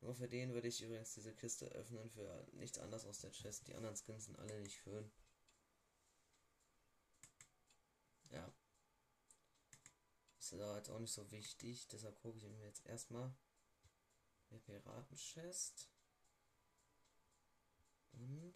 Nur 0.00 0.14
für 0.14 0.28
den 0.28 0.52
würde 0.52 0.68
ich 0.68 0.82
übrigens 0.82 1.12
diese 1.14 1.34
Kiste 1.34 1.66
öffnen, 1.66 2.10
für 2.10 2.46
nichts 2.52 2.78
anderes 2.78 3.04
aus 3.04 3.20
der 3.20 3.32
Chest. 3.32 3.66
Die 3.66 3.74
anderen 3.74 3.96
Skins 3.96 4.26
sind 4.26 4.38
alle 4.38 4.60
nicht 4.60 4.76
schön. 4.76 5.10
Ja. 8.30 8.52
Ist 10.50 10.58
da 10.58 10.76
jetzt 10.76 10.90
auch 10.90 10.98
nicht 10.98 11.12
so 11.12 11.30
wichtig, 11.30 11.86
deshalb 11.86 12.18
gucke 12.18 12.38
ich 12.38 12.42
mir 12.42 12.64
jetzt 12.64 12.84
erstmal 12.84 13.32
der 14.50 14.58
Piraten-Chest. 14.58 15.88
Und 18.14 18.54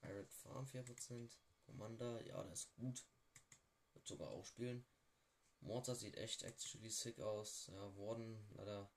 Pirate 0.00 0.32
Farm 0.32 0.66
4%. 0.66 1.38
Commander, 1.66 2.26
ja, 2.26 2.42
das 2.42 2.64
ist 2.64 2.74
gut. 2.74 3.06
Wird 3.92 4.08
sogar 4.08 4.30
auch 4.30 4.44
spielen. 4.44 4.84
Mortar 5.60 5.94
sieht 5.94 6.16
echt 6.16 6.42
actually 6.42 6.90
sick 6.90 7.20
aus. 7.20 7.68
Ja, 7.68 7.96
Warden, 7.96 8.44
leider. 8.50 8.90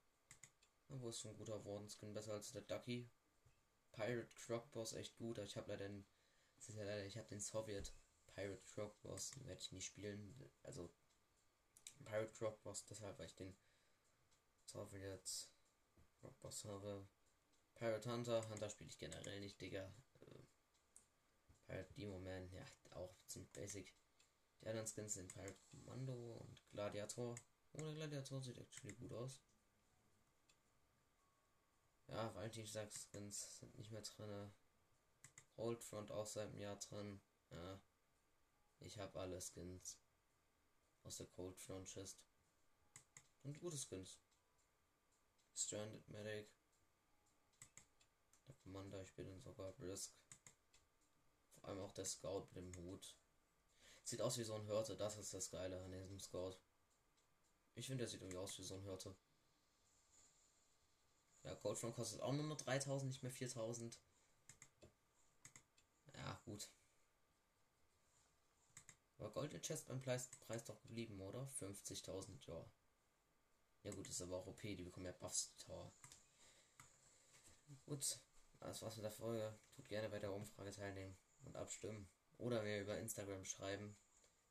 Ja, 0.88 1.00
wo 1.00 1.10
ist 1.10 1.20
schon 1.20 1.30
ein 1.30 1.36
guter 1.36 1.64
Warden-Skin? 1.64 2.12
Besser 2.12 2.32
als 2.32 2.50
der 2.50 2.62
Ducky. 2.62 3.08
Pirate 3.92 4.34
Croc 4.34 4.68
Boss 4.72 4.94
echt 4.94 5.16
gut. 5.16 5.38
Ich 5.38 5.56
habe 5.56 5.70
leider 5.70 5.86
den. 5.86 6.04
Das 6.56 6.70
ist 6.70 6.74
ja 6.74 6.82
leider, 6.82 7.06
ich 7.06 7.16
habe 7.16 7.28
den 7.28 7.40
Sowjet 7.40 7.94
Pirate 8.38 8.62
Croc 8.72 9.00
Boss. 9.02 9.32
Werde 9.44 9.60
ich 9.60 9.72
nicht 9.72 9.86
spielen. 9.86 10.34
Also. 10.62 10.88
Pirate 12.04 12.32
Croc 12.32 12.62
Boss, 12.62 12.84
deshalb, 12.84 13.18
weil 13.18 13.26
ich 13.26 13.34
den 13.34 13.56
Sowjet 14.66 15.48
Croc 16.20 16.38
Boss 16.38 16.64
habe. 16.64 17.08
Pirate 17.74 18.12
Hunter. 18.12 18.48
Hunter 18.48 18.70
spiele 18.70 18.90
ich 18.90 18.98
generell 18.98 19.40
nicht, 19.40 19.60
Digga. 19.60 19.92
Äh, 20.20 20.42
Pirate 21.66 21.92
Demo 21.94 22.20
Man, 22.20 22.48
ja, 22.52 22.64
auch 22.90 23.12
ziemlich 23.26 23.50
basic. 23.52 23.92
Die 24.60 24.68
anderen 24.68 24.86
Skins 24.86 25.14
sind 25.14 25.32
Pirate 25.32 25.58
Kommando 25.70 26.36
und 26.36 26.62
Gladiator. 26.70 27.34
Oh, 27.72 27.78
der 27.78 27.94
Gladiator 27.94 28.40
sieht 28.40 28.58
actually 28.58 28.94
gut 28.94 29.12
aus. 29.12 29.40
Ja, 32.06 32.32
Valentinstag-Skins 32.34 33.58
sind 33.58 33.76
nicht 33.76 33.90
mehr 33.90 34.02
drin. 34.02 34.52
Old 35.56 35.82
Front 35.82 36.12
auch 36.12 36.26
seit 36.26 36.48
einem 36.48 36.60
Jahr 36.60 36.76
drin. 36.76 37.20
Ja. 37.50 37.80
Ich 38.80 38.98
habe 38.98 39.18
alle 39.20 39.40
Skins. 39.40 39.98
Aus 41.02 41.16
der 41.16 41.26
Cold 41.26 41.58
Front 41.58 41.88
Chest. 41.88 42.18
Und 43.42 43.58
gute 43.60 43.78
Skins. 43.78 44.18
Stranded 45.54 46.08
Medic. 46.08 46.50
Der 48.46 48.54
Commander, 48.56 49.02
ich 49.02 49.14
bin 49.14 49.40
sogar 49.40 49.72
Brisk. 49.72 50.12
Vor 51.54 51.68
allem 51.68 51.80
auch 51.80 51.92
der 51.92 52.04
Scout 52.04 52.46
mit 52.54 52.74
dem 52.74 52.84
Hut. 52.84 53.16
Sieht 54.04 54.22
aus 54.22 54.38
wie 54.38 54.44
so 54.44 54.54
ein 54.54 54.66
Hörte, 54.66 54.96
das 54.96 55.16
ist 55.16 55.34
das 55.34 55.50
Geile 55.50 55.82
an 55.82 55.92
diesem 55.92 56.20
Scout. 56.20 56.56
Ich 57.74 57.86
finde, 57.86 58.02
der 58.02 58.08
sieht 58.08 58.20
irgendwie 58.20 58.38
aus 58.38 58.58
wie 58.58 58.64
so 58.64 58.76
ein 58.76 58.84
Hörte. 58.84 59.14
Ja, 61.44 61.54
Goldfront 61.54 61.94
kostet 61.94 62.20
auch 62.20 62.32
nur 62.32 62.46
noch 62.46 62.56
3000, 62.56 63.10
nicht 63.10 63.22
mehr 63.22 63.32
4000. 63.32 63.98
Ja, 66.14 66.40
gut. 66.44 66.68
Aber 69.18 69.30
Golden 69.30 69.60
Chest 69.60 69.88
beim 69.88 70.00
Preis, 70.00 70.28
Preis 70.46 70.64
doch 70.64 70.80
geblieben, 70.80 71.20
oder? 71.20 71.48
50.000, 71.60 72.46
ja. 72.46 72.64
Ja 73.82 73.92
gut, 73.92 74.08
ist 74.08 74.22
aber 74.22 74.36
auch 74.38 74.46
OP, 74.46 74.60
die 74.62 74.82
bekommen 74.82 75.06
ja 75.06 75.12
Buffs 75.12 75.54
Tower. 75.56 75.92
Gut, 77.84 78.20
das 78.60 78.82
war's 78.82 78.96
mit 78.96 79.04
der 79.04 79.12
Folge. 79.12 79.58
Tut 79.74 79.88
gerne 79.88 80.08
bei 80.08 80.18
der 80.18 80.32
Umfrage 80.32 80.70
teilnehmen 80.70 81.16
und 81.44 81.56
abstimmen. 81.56 82.08
Oder 82.38 82.62
mir 82.62 82.80
über 82.80 82.98
Instagram 82.98 83.44
schreiben, 83.44 83.96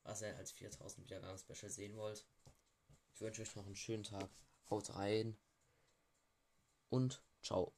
was 0.04 0.22
ihr 0.22 0.36
als 0.36 0.52
4000 0.52 1.06
Wiedergaben 1.06 1.38
Special 1.38 1.72
sehen 1.72 1.96
wollt. 1.96 2.26
Ich 3.14 3.22
wünsche 3.22 3.42
euch 3.42 3.56
noch 3.56 3.66
einen 3.66 3.76
schönen 3.76 4.04
Tag. 4.04 4.30
Haut 4.70 4.94
rein 4.96 5.38
und 6.90 7.24
ciao. 7.42 7.74